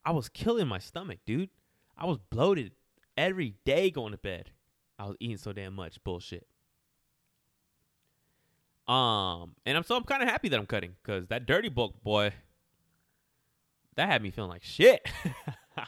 I 0.04 0.12
was 0.12 0.28
killing 0.28 0.68
my 0.68 0.78
stomach, 0.78 1.18
dude. 1.26 1.50
I 1.96 2.06
was 2.06 2.18
bloated 2.30 2.72
every 3.16 3.54
day 3.64 3.90
going 3.90 4.12
to 4.12 4.18
bed. 4.18 4.50
I 4.98 5.06
was 5.06 5.16
eating 5.20 5.36
so 5.36 5.52
damn 5.52 5.74
much 5.74 6.02
bullshit. 6.04 6.46
Um, 8.86 9.54
and 9.64 9.76
I'm 9.76 9.82
so 9.82 9.96
I'm 9.96 10.04
kind 10.04 10.22
of 10.22 10.28
happy 10.28 10.48
that 10.50 10.60
I'm 10.60 10.66
cutting 10.66 10.94
because 11.02 11.26
that 11.28 11.46
dirty 11.46 11.70
bulk 11.70 12.02
boy, 12.02 12.32
that 13.96 14.08
had 14.08 14.22
me 14.22 14.30
feeling 14.30 14.50
like 14.50 14.62
shit. 14.62 15.06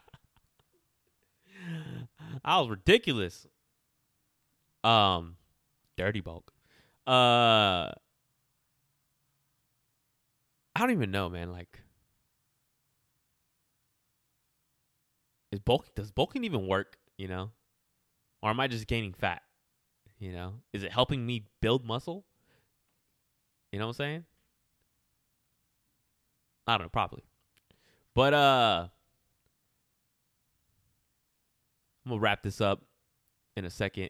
I 2.44 2.60
was 2.60 2.68
ridiculous. 2.68 3.46
Um, 4.84 5.36
dirty 5.96 6.20
bulk. 6.20 6.52
Uh, 7.06 7.90
I 10.74 10.80
don't 10.80 10.90
even 10.92 11.10
know, 11.10 11.28
man. 11.28 11.50
Like, 11.50 11.80
is 15.50 15.58
bulk 15.58 15.94
does 15.94 16.10
bulking 16.10 16.44
even 16.44 16.66
work? 16.66 16.98
You 17.16 17.28
know, 17.28 17.50
or 18.42 18.50
am 18.50 18.60
I 18.60 18.68
just 18.68 18.86
gaining 18.86 19.14
fat? 19.14 19.42
You 20.18 20.32
know, 20.32 20.54
is 20.72 20.82
it 20.82 20.92
helping 20.92 21.26
me 21.26 21.44
build 21.60 21.84
muscle? 21.84 22.24
You 23.72 23.78
know 23.78 23.86
what 23.86 23.90
I'm 23.90 23.96
saying? 23.96 24.24
I 26.66 26.72
don't 26.78 26.86
know, 26.86 26.90
probably. 26.90 27.24
But 28.16 28.32
uh 28.32 28.88
I'm 32.04 32.10
gonna 32.10 32.20
wrap 32.20 32.42
this 32.42 32.62
up 32.62 32.82
in 33.58 33.66
a 33.66 33.70
second. 33.70 34.08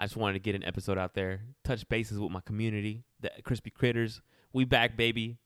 I 0.00 0.04
just 0.04 0.16
wanted 0.16 0.32
to 0.32 0.40
get 0.40 0.56
an 0.56 0.64
episode 0.64 0.98
out 0.98 1.14
there, 1.14 1.42
touch 1.62 1.88
bases 1.88 2.18
with 2.18 2.32
my 2.32 2.40
community, 2.40 3.04
the 3.20 3.30
crispy 3.44 3.70
critters. 3.70 4.20
We 4.52 4.64
back, 4.64 4.96
baby. 4.96 5.38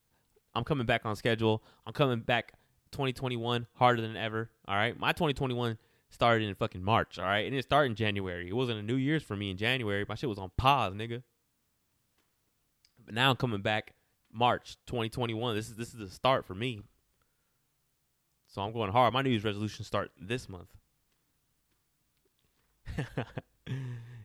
I'm 0.55 0.65
coming 0.65 0.87
back 0.87 1.05
on 1.05 1.15
schedule. 1.15 1.63
I'm 1.87 1.93
coming 1.93 2.21
back 2.21 2.55
2021 2.93 3.67
harder 3.75 4.01
than 4.01 4.17
ever. 4.17 4.51
All 4.67 4.75
right. 4.75 4.99
My 4.99 5.13
2021 5.13 5.77
started 6.09 6.49
in 6.49 6.55
fucking 6.55 6.83
March. 6.83 7.19
All 7.19 7.27
right. 7.27 7.47
And 7.47 7.55
it 7.55 7.65
started 7.65 7.91
in 7.91 7.97
January. 7.97 8.49
It 8.49 8.57
wasn't 8.57 8.79
a 8.79 8.83
New 8.83 8.97
Year's 8.97 9.23
for 9.23 9.37
me 9.37 9.51
in 9.51 9.59
January. 9.59 10.07
My 10.09 10.15
shit 10.15 10.29
was 10.29 10.39
on 10.39 10.51
pause, 10.57 10.95
nigga. 10.95 11.23
But 13.05 13.15
now 13.15 13.29
I'm 13.29 13.37
coming 13.37 13.61
back 13.61 13.93
March 14.33 14.77
2021. 14.87 15.55
This 15.55 15.69
is 15.69 15.77
this 15.77 15.89
is 15.89 15.99
the 15.99 16.09
start 16.09 16.47
for 16.47 16.55
me. 16.55 16.83
So 18.53 18.61
I'm 18.61 18.73
going 18.73 18.93
hard. 18.93 19.15
My 19.15 19.23
New 19.23 19.31
Year's 19.31 19.45
resolution 19.45 19.83
start 19.83 20.11
this 20.21 20.47
month. 20.47 20.69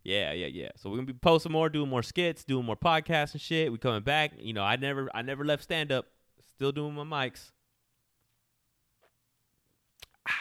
yeah, 0.03 0.33
yeah, 0.33 0.47
yeah. 0.47 0.67
So 0.75 0.89
we're 0.89 0.97
gonna 0.97 1.07
be 1.07 1.13
posting 1.13 1.53
more, 1.53 1.69
doing 1.69 1.89
more 1.89 2.03
skits, 2.03 2.43
doing 2.43 2.65
more 2.65 2.75
podcasts 2.75 3.31
and 3.31 3.41
shit. 3.41 3.71
We 3.71 3.77
coming 3.77 4.01
back. 4.01 4.33
You 4.37 4.51
know, 4.51 4.63
I 4.63 4.75
never 4.75 5.09
I 5.15 5.21
never 5.21 5.45
left 5.45 5.63
stand 5.63 5.93
up. 5.93 6.07
Still 6.55 6.73
doing 6.73 6.93
my 6.93 7.03
mics. 7.03 7.51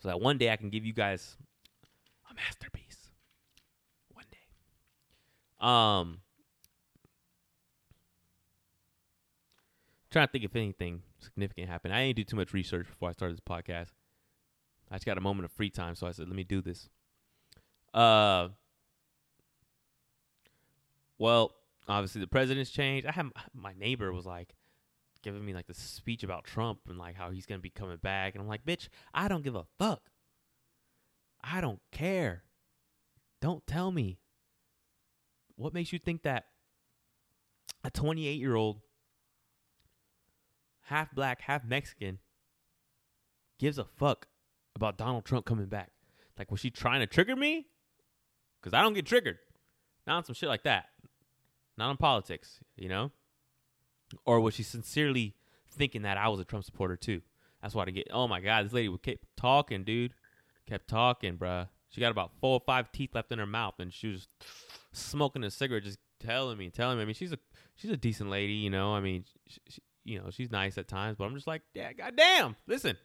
So 0.00 0.08
that 0.08 0.20
one 0.20 0.36
day 0.36 0.50
I 0.50 0.56
can 0.56 0.68
give 0.68 0.84
you 0.84 0.92
guys 0.92 1.36
a 2.28 2.34
masterpiece. 2.34 3.08
One 4.12 4.24
day. 4.32 5.64
Um 5.64 6.18
trying 10.10 10.26
to 10.26 10.32
think 10.32 10.44
if 10.44 10.56
anything 10.56 11.02
significant 11.22 11.68
happened. 11.68 11.94
I 11.94 12.06
didn't 12.06 12.16
do 12.16 12.24
too 12.24 12.36
much 12.36 12.52
research 12.52 12.86
before 12.86 13.08
I 13.08 13.12
started 13.12 13.36
this 13.36 13.44
podcast. 13.48 13.92
I 14.90 14.96
just 14.96 15.06
got 15.06 15.18
a 15.18 15.22
moment 15.22 15.46
of 15.46 15.52
free 15.52 15.70
time, 15.70 15.94
so 15.94 16.06
I 16.06 16.12
said, 16.12 16.28
let 16.28 16.36
me 16.36 16.44
do 16.44 16.60
this. 16.60 16.88
Uh, 17.94 18.48
well, 21.18 21.52
obviously 21.88 22.20
the 22.20 22.26
president's 22.26 22.70
changed. 22.70 23.06
I 23.06 23.12
had 23.12 23.26
my 23.54 23.72
neighbor 23.78 24.12
was 24.12 24.26
like 24.26 24.54
giving 25.22 25.44
me 25.44 25.54
like 25.54 25.66
the 25.66 25.74
speech 25.74 26.22
about 26.24 26.44
Trump 26.44 26.80
and 26.88 26.98
like 26.98 27.14
how 27.14 27.30
he's 27.30 27.46
gonna 27.46 27.60
be 27.60 27.70
coming 27.70 27.98
back, 27.98 28.34
and 28.34 28.42
I'm 28.42 28.48
like, 28.48 28.64
bitch, 28.64 28.88
I 29.14 29.28
don't 29.28 29.44
give 29.44 29.54
a 29.54 29.64
fuck. 29.78 30.10
I 31.42 31.60
don't 31.60 31.80
care. 31.90 32.44
Don't 33.40 33.66
tell 33.66 33.90
me. 33.90 34.18
What 35.56 35.74
makes 35.74 35.92
you 35.92 35.98
think 35.98 36.22
that 36.22 36.46
a 37.84 37.90
28 37.90 38.38
year 38.38 38.54
old, 38.54 38.80
half 40.92 41.14
black, 41.14 41.40
half 41.40 41.64
Mexican, 41.64 42.18
gives 43.58 43.78
a 43.78 43.84
fuck 43.84 44.26
about 44.76 44.98
Donald 44.98 45.24
Trump 45.24 45.46
coming 45.46 45.66
back? 45.66 45.90
Like, 46.38 46.50
was 46.50 46.60
she 46.60 46.70
trying 46.70 47.00
to 47.00 47.06
trigger 47.06 47.34
me? 47.34 47.66
Because 48.60 48.74
I 48.74 48.82
don't 48.82 48.92
get 48.92 49.06
triggered. 49.06 49.38
Not 50.06 50.18
on 50.18 50.24
some 50.24 50.34
shit 50.34 50.48
like 50.48 50.64
that. 50.64 50.86
Not 51.78 51.88
on 51.88 51.96
politics, 51.96 52.60
you 52.76 52.88
know? 52.88 53.10
Or 54.26 54.40
was 54.40 54.54
she 54.54 54.62
sincerely 54.62 55.34
thinking 55.70 56.02
that 56.02 56.18
I 56.18 56.28
was 56.28 56.40
a 56.40 56.44
Trump 56.44 56.64
supporter 56.64 56.96
too? 56.96 57.22
That's 57.62 57.74
why 57.74 57.84
I 57.86 57.90
get, 57.90 58.08
oh 58.12 58.28
my 58.28 58.40
God, 58.40 58.66
this 58.66 58.72
lady 58.72 58.88
would 58.88 59.02
keep 59.02 59.24
talking, 59.36 59.84
dude. 59.84 60.12
Kept 60.68 60.88
talking, 60.88 61.38
bruh. 61.38 61.68
She 61.88 62.00
got 62.00 62.10
about 62.10 62.32
four 62.40 62.54
or 62.54 62.62
five 62.64 62.92
teeth 62.92 63.14
left 63.14 63.32
in 63.32 63.38
her 63.38 63.46
mouth, 63.46 63.74
and 63.78 63.92
she 63.92 64.08
was 64.08 64.28
smoking 64.92 65.44
a 65.44 65.50
cigarette, 65.50 65.84
just 65.84 65.98
telling 66.20 66.58
me, 66.58 66.70
telling 66.70 66.96
me. 66.96 67.02
I 67.02 67.04
mean, 67.06 67.14
she's 67.14 67.32
a 67.32 67.38
she's 67.74 67.90
a 67.90 67.96
decent 67.96 68.30
lady, 68.30 68.54
you 68.54 68.70
know. 68.70 68.94
I 68.94 69.00
mean, 69.00 69.24
she, 69.46 69.60
she, 69.68 69.82
you 70.04 70.18
know, 70.18 70.30
she's 70.30 70.50
nice 70.50 70.78
at 70.78 70.88
times, 70.88 71.16
but 71.18 71.24
I'm 71.24 71.34
just 71.34 71.46
like, 71.46 71.62
yeah, 71.74 71.92
goddamn. 71.92 72.56
Listen, 72.66 72.96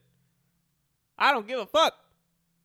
I 1.18 1.32
don't 1.32 1.48
give 1.48 1.60
a 1.60 1.66
fuck. 1.66 1.94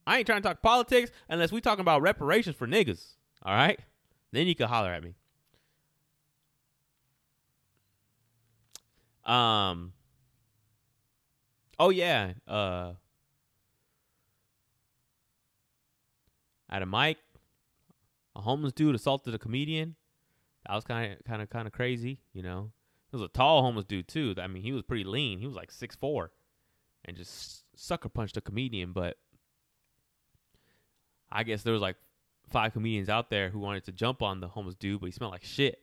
I 0.07 0.18
ain't 0.18 0.27
trying 0.27 0.42
to 0.42 0.49
talk 0.49 0.62
politics 0.62 1.11
unless 1.29 1.53
we 1.53 1.61
talking 1.61 1.81
about 1.83 2.03
reparations 2.03 2.57
for 2.57 2.66
niggas. 2.66 3.14
All 3.45 3.55
right, 3.55 3.79
then 4.33 4.47
you 4.47 4.55
can 4.55 4.68
holler 4.68 4.90
at 4.92 5.03
me. 5.03 5.14
Um. 9.25 9.92
Oh 11.79 11.90
yeah. 11.90 12.33
Uh. 12.47 12.95
At 16.68 16.83
a 16.83 16.87
mic, 16.87 17.18
a 18.35 18.40
homeless 18.40 18.73
dude 18.73 18.95
assaulted 18.95 19.35
a 19.35 19.38
comedian. 19.38 19.95
That 20.66 20.75
was 20.75 20.85
kind 20.85 21.12
of 21.12 21.25
kind 21.25 21.42
of 21.42 21.51
kind 21.51 21.66
of 21.66 21.73
crazy, 21.73 22.21
you 22.33 22.42
know. 22.42 22.73
It 23.12 23.16
was 23.16 23.22
a 23.22 23.29
tall 23.29 23.62
homeless 23.62 23.85
dude 23.85 24.09
too. 24.09 24.35
I 24.38 24.46
mean, 24.46 24.62
he 24.62 24.72
was 24.72 24.83
pretty 24.83 25.05
lean. 25.05 25.38
He 25.38 25.46
was 25.46 25.55
like 25.55 25.70
six 25.70 25.94
four, 25.94 26.31
and 27.05 27.16
just 27.16 27.64
sucker 27.77 28.09
punched 28.09 28.38
a 28.38 28.40
comedian. 28.40 28.92
But 28.92 29.18
I 31.31 31.42
guess 31.42 31.62
there 31.62 31.75
was 31.75 31.83
like 31.83 31.96
five 32.48 32.72
comedians 32.72 33.11
out 33.11 33.29
there 33.29 33.51
who 33.51 33.59
wanted 33.59 33.85
to 33.85 33.92
jump 33.92 34.22
on 34.22 34.40
the 34.40 34.48
homeless 34.48 34.77
dude, 34.77 35.01
but 35.01 35.07
he 35.07 35.12
smelled 35.12 35.33
like 35.33 35.44
shit. 35.44 35.79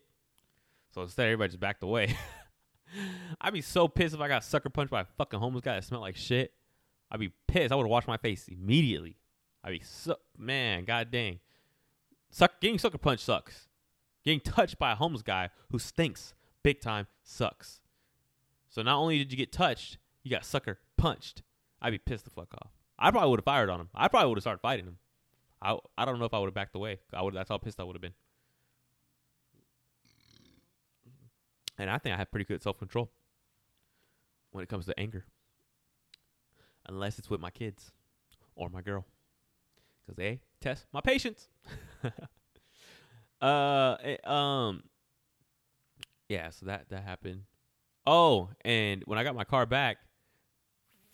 So 0.92 1.04
instead, 1.04 1.26
everybody 1.26 1.50
just 1.50 1.60
backed 1.60 1.84
away. 1.84 2.16
I'd 3.42 3.54
be 3.54 3.62
so 3.62 3.88
pissed 3.88 4.16
if 4.16 4.22
I 4.22 4.28
got 4.28 4.44
sucker 4.44 4.70
punched 4.70 4.90
by 4.90 5.02
a 5.02 5.06
fucking 5.18 5.40
homeless 5.40 5.62
guy 5.62 5.76
that 5.76 5.84
smelled 5.84 6.02
like 6.02 6.16
shit. 6.16 6.54
I'd 7.12 7.20
be 7.20 7.32
pissed. 7.48 7.72
I 7.72 7.76
would 7.76 7.86
washed 7.86 8.08
my 8.08 8.18
face 8.18 8.48
immediately. 8.48 9.18
I'd 9.64 9.72
be 9.72 9.82
so 9.84 10.16
man, 10.36 10.86
god 10.86 11.12
dang. 11.12 11.40
Suck 12.32 12.60
getting 12.60 12.80
sucker 12.80 12.98
punched 12.98 13.24
sucks. 13.24 13.68
Getting 14.26 14.40
touched 14.40 14.80
by 14.80 14.94
a 14.94 14.96
homeless 14.96 15.22
guy 15.22 15.50
who 15.72 15.78
stinks 15.78 16.34
big 16.64 16.82
time 16.82 17.08
sucks. 17.24 17.82
So 18.70 18.82
not 18.82 18.98
only 18.98 19.18
did 19.18 19.32
you 19.32 19.38
get 19.38 19.52
touched, 19.52 19.98
you 20.24 20.32
got 20.32 20.46
sucker 20.46 20.80
punched. 20.98 21.42
I'd 21.82 21.92
be 21.92 21.98
pissed 21.98 22.26
the 22.26 22.30
fuck 22.30 22.54
off. 22.62 22.72
I 22.98 23.12
probably 23.12 23.30
would 23.30 23.40
have 23.40 23.46
fired 23.46 23.70
on 23.70 23.80
him. 23.80 23.90
I 23.96 24.08
probably 24.08 24.30
would 24.30 24.38
have 24.38 24.44
started 24.44 24.62
fighting 24.62 24.86
him. 24.86 24.98
I 25.62 25.78
I 25.98 26.06
don't 26.06 26.20
know 26.20 26.26
if 26.26 26.34
I 26.34 26.40
would 26.40 26.48
have 26.48 26.54
backed 26.54 26.76
away. 26.76 27.00
I 27.14 27.22
would. 27.22 27.34
That's 27.34 27.50
how 27.50 27.58
pissed 27.58 27.80
I 27.80 27.84
would 27.84 27.96
have 27.96 28.02
been. 28.02 28.14
And 31.78 31.90
I 31.90 31.98
think 31.98 32.14
I 32.14 32.18
have 32.18 32.30
pretty 32.30 32.46
good 32.46 32.62
self 32.62 32.78
control 32.78 33.10
when 34.52 34.64
it 34.64 34.70
comes 34.70 34.86
to 34.88 35.00
anger, 35.00 35.26
unless 36.88 37.20
it's 37.20 37.30
with 37.30 37.40
my 37.40 37.50
kids 37.50 37.92
or 38.56 38.70
my 38.70 38.82
girl, 38.82 39.06
because 40.02 40.18
they 40.18 40.42
test 40.60 40.88
my 40.92 41.00
patience. 41.00 41.48
uh, 43.42 43.96
um, 44.26 44.84
yeah. 46.30 46.50
So 46.52 46.68
that 46.68 46.90
that 46.90 47.04
happened. 47.04 47.44
Oh, 48.08 48.50
and 48.64 49.04
when 49.06 49.20
I 49.20 49.24
got 49.24 49.36
my 49.36 49.44
car 49.44 49.66
back 49.66 49.98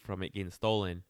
from 0.03 0.21
it 0.21 0.33
getting 0.33 0.51
stolen, 0.51 1.03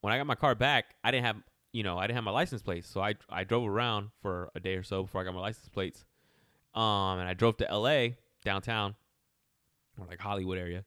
when 0.00 0.12
I 0.12 0.18
got 0.18 0.26
my 0.26 0.34
car 0.34 0.54
back, 0.54 0.96
I 1.04 1.10
didn't 1.10 1.26
have 1.26 1.36
you 1.72 1.84
know, 1.84 1.98
I 1.98 2.06
didn't 2.06 2.16
have 2.16 2.24
my 2.24 2.32
license 2.32 2.62
plates, 2.62 2.88
so 2.88 3.00
I 3.00 3.14
I 3.28 3.44
drove 3.44 3.66
around 3.66 4.10
for 4.22 4.50
a 4.54 4.60
day 4.60 4.74
or 4.74 4.82
so 4.82 5.04
before 5.04 5.20
I 5.20 5.24
got 5.24 5.34
my 5.34 5.40
license 5.40 5.68
plates. 5.68 6.04
Um, 6.74 7.18
and 7.18 7.28
I 7.28 7.34
drove 7.34 7.56
to 7.58 7.68
L.A. 7.68 8.16
downtown, 8.44 8.94
or 9.98 10.06
like 10.06 10.20
Hollywood 10.20 10.58
area, 10.58 10.84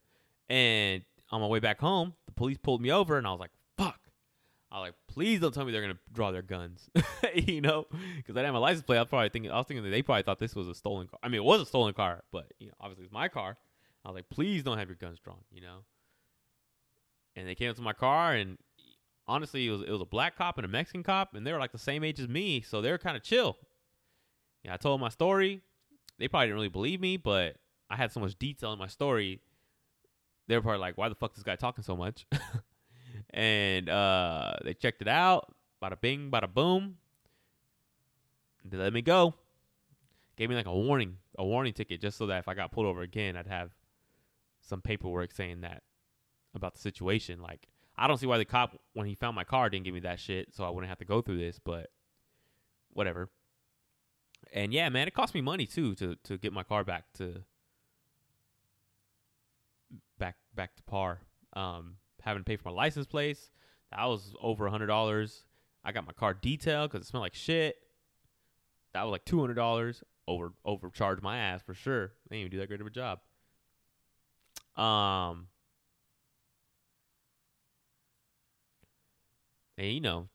and 0.50 1.04
on 1.30 1.42
my 1.42 1.48
way 1.48 1.60
back 1.60 1.80
home, 1.80 2.14
the 2.26 2.32
police 2.32 2.58
pulled 2.58 2.82
me 2.82 2.92
over, 2.92 3.18
and 3.18 3.28
I 3.28 3.32
was 3.32 3.40
like! 3.40 3.52
I 4.74 4.80
was 4.80 4.88
like, 4.88 4.96
"Please 5.08 5.40
don't 5.40 5.54
tell 5.54 5.66
me 5.66 5.72
they're 5.72 5.84
gonna 5.84 6.00
draw 6.12 6.32
their 6.32 6.42
guns," 6.42 6.90
you 7.36 7.62
know, 7.62 7.86
because 8.18 8.36
I 8.36 8.40
didn't 8.40 8.46
have 8.46 8.54
my 8.56 8.60
license 8.60 8.84
plate. 8.84 8.98
I 8.98 9.02
was 9.02 9.10
probably 9.10 9.30
thinking, 9.30 9.52
I 9.52 9.58
was 9.58 9.68
thinking 9.68 9.84
that 9.84 9.92
they 9.92 10.02
probably 10.02 10.24
thought 10.24 10.40
this 10.40 10.56
was 10.56 10.68
a 10.68 10.74
stolen 10.74 11.08
car. 11.08 11.20
I 11.22 11.28
mean, 11.28 11.42
it 11.42 11.44
was 11.44 11.62
a 11.62 11.66
stolen 11.66 11.94
car, 11.94 12.24
but 12.32 12.52
you 12.60 12.68
know, 12.68 12.74
obviously 12.82 13.06
it's 13.06 13.14
my 13.14 13.28
car. 13.28 13.56
I 14.04 14.10
was 14.10 14.16
like, 14.16 14.30
"Please 14.30 14.64
don't 14.64 14.80
have 14.80 14.90
your 14.90 14.98
guns 14.98 15.20
drawn," 15.20 15.44
you 15.52 15.62
know. 15.62 15.86
And 17.36 17.48
they 17.48 17.56
came 17.56 17.70
up 17.70 17.76
to 17.76 17.84
my 17.84 17.94
car, 17.94 18.34
and 18.34 18.58
honestly, 19.28 19.68
it 19.68 19.72
was 19.72 19.82
it 19.84 19.92
was 19.92 20.02
a 20.02 20.06
black 20.06 20.36
cop 20.36 20.58
and 20.58 20.66
a 20.66 20.68
Mexican 20.68 21.04
cop, 21.04 21.36
and 21.36 21.46
they 21.46 21.54
were 21.54 21.60
like 21.60 21.72
the 21.72 21.78
same 21.78 22.04
age 22.04 22.20
as 22.20 22.28
me, 22.28 22.62
so 22.62 22.82
they 22.82 22.90
were 22.90 22.98
kind 22.98 23.16
of 23.16 23.22
chill. 23.22 23.58
Yeah, 24.64 24.74
I 24.74 24.78
told 24.78 25.00
my 25.00 25.10
story. 25.10 25.62
They 26.18 26.28
probably 26.28 26.48
didn't 26.48 26.56
really 26.56 26.70
believe 26.70 27.00
me, 27.00 27.18
but 27.18 27.58
I 27.92 27.96
had 27.96 28.12
so 28.12 28.20
much 28.20 28.38
detail 28.40 28.74
in 28.74 28.80
my 28.80 28.88
story. 28.88 29.40
They 30.48 30.56
were 30.56 30.62
probably 30.64 30.80
like, 30.80 30.98
"Why 30.98 31.10
the 31.10 31.16
fuck 31.16 31.32
is 31.32 31.38
this 31.38 31.44
guy 31.44 31.58
talking 31.58 31.84
so 31.84 31.96
much?" 31.96 32.26
and 33.34 33.90
uh, 33.90 34.54
they 34.64 34.74
checked 34.74 35.02
it 35.02 35.08
out. 35.08 35.54
Bada 35.82 36.00
bing, 36.00 36.30
bada 36.32 36.52
boom. 36.52 36.98
They 38.64 38.78
let 38.78 38.94
me 38.94 39.02
go. 39.02 39.34
Gave 40.38 40.50
me 40.50 40.56
like 40.56 40.66
a 40.66 40.74
warning, 40.74 41.18
a 41.38 41.46
warning 41.46 41.74
ticket, 41.74 42.02
just 42.02 42.18
so 42.18 42.28
that 42.28 42.40
if 42.40 42.48
I 42.48 42.54
got 42.54 42.72
pulled 42.72 42.86
over 42.86 43.02
again, 43.02 43.36
I'd 43.36 43.48
have 43.48 43.72
some 44.62 44.82
paperwork 44.82 45.32
saying 45.32 45.62
that 45.62 45.84
about 46.56 46.74
the 46.76 46.80
situation. 46.80 47.42
Like, 47.42 47.68
I 47.98 48.08
don't 48.08 48.18
see 48.18 48.26
why 48.26 48.38
the 48.38 48.46
cop, 48.46 48.80
when 48.94 49.06
he 49.06 49.16
found 49.16 49.36
my 49.36 49.44
car, 49.44 49.70
didn't 49.70 49.86
give 49.86 49.94
me 49.94 50.00
that 50.02 50.20
shit, 50.20 50.54
so 50.54 50.64
I 50.64 50.70
wouldn't 50.70 50.90
have 50.90 51.00
to 51.00 51.06
go 51.06 51.22
through 51.22 51.40
this. 51.40 51.60
But 51.60 51.92
whatever. 52.94 53.30
And 54.54 54.74
yeah, 54.74 54.90
man, 54.90 55.08
it 55.08 55.14
cost 55.14 55.34
me 55.34 55.42
money 55.42 55.66
too 55.66 55.96
to 55.96 56.16
to 56.24 56.38
get 56.38 56.54
my 56.54 56.64
car 56.64 56.84
back 56.84 57.06
to 57.16 57.44
back 60.18 60.36
back 60.54 60.76
to 60.76 60.84
par. 60.84 61.22
Um, 61.54 61.98
having 62.24 62.42
to 62.42 62.46
pay 62.46 62.56
for 62.56 62.70
my 62.70 62.76
license 62.76 63.06
plates. 63.06 63.52
That 63.92 64.06
was 64.06 64.34
over 64.42 64.66
a 64.66 64.72
hundred 64.72 64.88
dollars. 64.88 65.44
I 65.84 65.92
got 65.92 66.08
my 66.08 66.14
car 66.14 66.34
detailed 66.34 66.92
because 66.92 67.06
it 67.06 67.10
smelled 67.10 67.24
like 67.24 67.36
shit. 67.36 67.76
That 68.94 69.04
was 69.04 69.12
like 69.12 69.26
two 69.26 69.40
hundred 69.40 69.56
dollars. 69.56 70.04
Over 70.28 70.54
overcharged 70.64 71.22
my 71.22 71.38
ass 71.38 71.62
for 71.62 71.74
sure. 71.74 72.14
They 72.30 72.38
didn't 72.38 72.48
even 72.48 72.52
do 72.52 72.58
that 72.60 72.68
great 72.68 72.82
of 72.82 72.88
a 72.88 72.90
job. 72.90 73.20
Um, 74.78 75.48
and 79.78 79.88
you 79.92 80.00
know, 80.00 80.30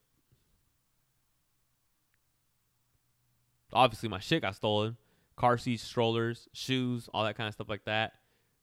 obviously 3.72 4.08
my 4.08 4.20
shit 4.20 4.42
got 4.42 4.54
stolen. 4.56 4.96
Car 5.36 5.56
seats, 5.56 5.82
strollers, 5.82 6.48
shoes, 6.52 7.08
all 7.14 7.24
that 7.24 7.36
kind 7.36 7.48
of 7.48 7.54
stuff 7.54 7.68
like 7.68 7.84
that. 7.86 8.12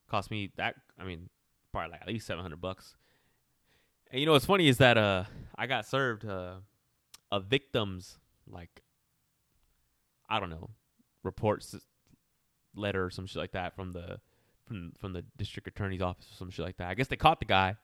Cost 0.10 0.30
me 0.30 0.52
that. 0.58 0.76
I 1.00 1.06
mean, 1.06 1.30
probably 1.72 1.92
like 1.92 2.02
at 2.02 2.08
least 2.08 2.28
seven 2.28 2.44
hundred 2.44 2.62
bucks. 2.62 2.96
And 4.12 4.20
you 4.20 4.26
know 4.26 4.34
what's 4.34 4.46
funny 4.46 4.68
is 4.68 4.78
that 4.78 4.98
uh 4.98 5.26
I 5.56 5.68
got 5.68 5.86
served 5.86 6.26
uh, 6.26 6.56
a 7.32 7.40
victim's 7.40 8.18
like 8.48 8.84
I 10.30 10.40
don't 10.40 10.50
know 10.50 10.70
reports 11.24 11.76
letter 12.76 13.06
or 13.06 13.10
some 13.10 13.26
shit 13.26 13.38
like 13.38 13.52
that 13.54 13.76
from 13.76 13.94
the 13.94 14.20
from 14.66 14.94
from 15.00 15.14
the 15.14 15.24
district 15.38 15.68
attorney's 15.68 16.02
office 16.02 16.28
or 16.32 16.36
some 16.36 16.50
shit 16.50 16.66
like 16.66 16.78
that. 16.78 16.90
I 16.90 16.94
guess 16.94 17.08
they 17.08 17.16
caught 17.16 17.40
the 17.40 17.46
guy, 17.46 17.76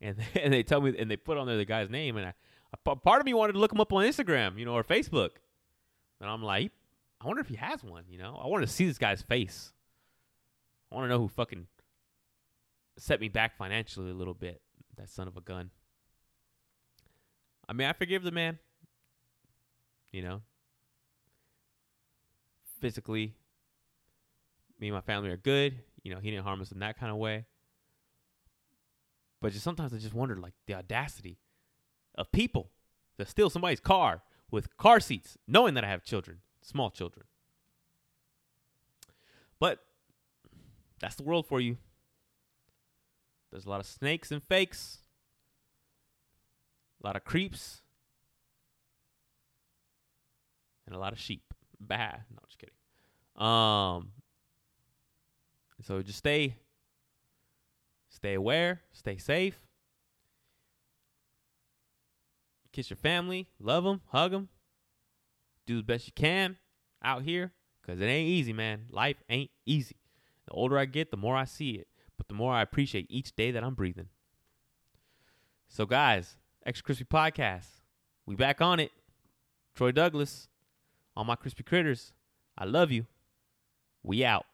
and 0.00 0.16
and 0.34 0.52
they 0.52 0.62
tell 0.62 0.80
me 0.80 0.94
and 0.98 1.10
they 1.10 1.16
put 1.16 1.38
on 1.38 1.46
there 1.46 1.56
the 1.56 1.64
guy's 1.64 1.90
name, 1.90 2.16
and 2.16 2.26
I, 2.26 2.94
part 2.94 3.20
of 3.20 3.26
me 3.26 3.34
wanted 3.34 3.54
to 3.54 3.58
look 3.58 3.72
him 3.72 3.80
up 3.80 3.92
on 3.92 4.04
Instagram, 4.04 4.58
you 4.58 4.64
know, 4.64 4.74
or 4.74 4.84
Facebook, 4.84 5.30
and 6.20 6.28
I'm 6.28 6.42
like, 6.42 6.72
I 7.20 7.26
wonder 7.26 7.40
if 7.40 7.48
he 7.48 7.56
has 7.56 7.82
one, 7.82 8.04
you 8.08 8.18
know. 8.18 8.38
I 8.42 8.46
want 8.46 8.62
to 8.62 8.72
see 8.72 8.86
this 8.86 8.98
guy's 8.98 9.22
face. 9.22 9.72
I 10.90 10.94
want 10.94 11.06
to 11.06 11.08
know 11.08 11.18
who 11.18 11.28
fucking 11.28 11.66
set 12.98 13.20
me 13.20 13.28
back 13.28 13.56
financially 13.56 14.10
a 14.10 14.14
little 14.14 14.34
bit. 14.34 14.60
That 14.96 15.10
son 15.10 15.28
of 15.28 15.36
a 15.36 15.40
gun. 15.40 15.70
I 17.68 17.72
mean, 17.72 17.88
I 17.88 17.92
forgive 17.92 18.22
the 18.22 18.30
man. 18.30 18.58
You 20.12 20.22
know, 20.22 20.42
physically, 22.80 23.34
me 24.80 24.88
and 24.88 24.94
my 24.94 25.00
family 25.00 25.30
are 25.30 25.36
good. 25.36 25.78
You 26.02 26.14
know, 26.14 26.20
he 26.20 26.30
didn't 26.30 26.44
harm 26.44 26.62
us 26.62 26.72
in 26.72 26.78
that 26.78 26.98
kind 26.98 27.12
of 27.12 27.18
way. 27.18 27.44
But 29.42 29.52
just 29.52 29.64
sometimes 29.64 29.92
I 29.92 29.98
just 29.98 30.14
wonder, 30.14 30.36
like, 30.36 30.54
the 30.66 30.74
audacity 30.74 31.38
of 32.14 32.32
people 32.32 32.70
to 33.18 33.26
steal 33.26 33.50
somebody's 33.50 33.80
car 33.80 34.22
with 34.50 34.76
car 34.78 35.00
seats, 35.00 35.36
knowing 35.46 35.74
that 35.74 35.84
I 35.84 35.88
have 35.88 36.02
children, 36.02 36.38
small 36.62 36.90
children. 36.90 37.26
But 39.58 39.80
that's 41.00 41.16
the 41.16 41.24
world 41.24 41.46
for 41.46 41.60
you. 41.60 41.76
There's 43.56 43.64
a 43.64 43.70
lot 43.70 43.80
of 43.80 43.86
snakes 43.86 44.30
and 44.30 44.42
fakes, 44.42 44.98
a 47.02 47.06
lot 47.06 47.16
of 47.16 47.24
creeps, 47.24 47.80
and 50.84 50.94
a 50.94 50.98
lot 50.98 51.14
of 51.14 51.18
sheep. 51.18 51.42
Bah, 51.80 52.16
no, 52.30 52.38
just 52.46 52.58
kidding. 52.58 52.74
Um, 53.34 54.12
so 55.82 56.02
just 56.02 56.18
stay, 56.18 56.56
stay 58.10 58.34
aware, 58.34 58.82
stay 58.92 59.16
safe. 59.16 59.58
Kiss 62.72 62.90
your 62.90 62.98
family, 62.98 63.48
love 63.58 63.84
them, 63.84 64.02
hug 64.08 64.32
them, 64.32 64.50
do 65.66 65.78
the 65.78 65.82
best 65.82 66.06
you 66.06 66.12
can 66.14 66.58
out 67.02 67.22
here, 67.22 67.52
cause 67.86 68.02
it 68.02 68.04
ain't 68.04 68.28
easy, 68.28 68.52
man. 68.52 68.84
Life 68.90 69.22
ain't 69.30 69.50
easy. 69.64 69.96
The 70.44 70.52
older 70.52 70.76
I 70.76 70.84
get, 70.84 71.10
the 71.10 71.16
more 71.16 71.36
I 71.36 71.44
see 71.44 71.70
it, 71.70 71.88
but 72.26 72.34
the 72.34 72.38
more 72.38 72.52
I 72.52 72.62
appreciate 72.62 73.06
each 73.08 73.34
day 73.36 73.50
that 73.50 73.62
I'm 73.62 73.74
breathing. 73.74 74.08
So, 75.68 75.86
guys, 75.86 76.36
Extra 76.64 76.84
Crispy 76.84 77.04
Podcast, 77.04 77.66
we 78.24 78.34
back 78.34 78.60
on 78.60 78.80
it. 78.80 78.90
Troy 79.74 79.92
Douglas, 79.92 80.48
all 81.16 81.24
my 81.24 81.36
crispy 81.36 81.62
critters. 81.62 82.12
I 82.56 82.64
love 82.64 82.90
you. 82.90 83.06
We 84.02 84.24
out. 84.24 84.46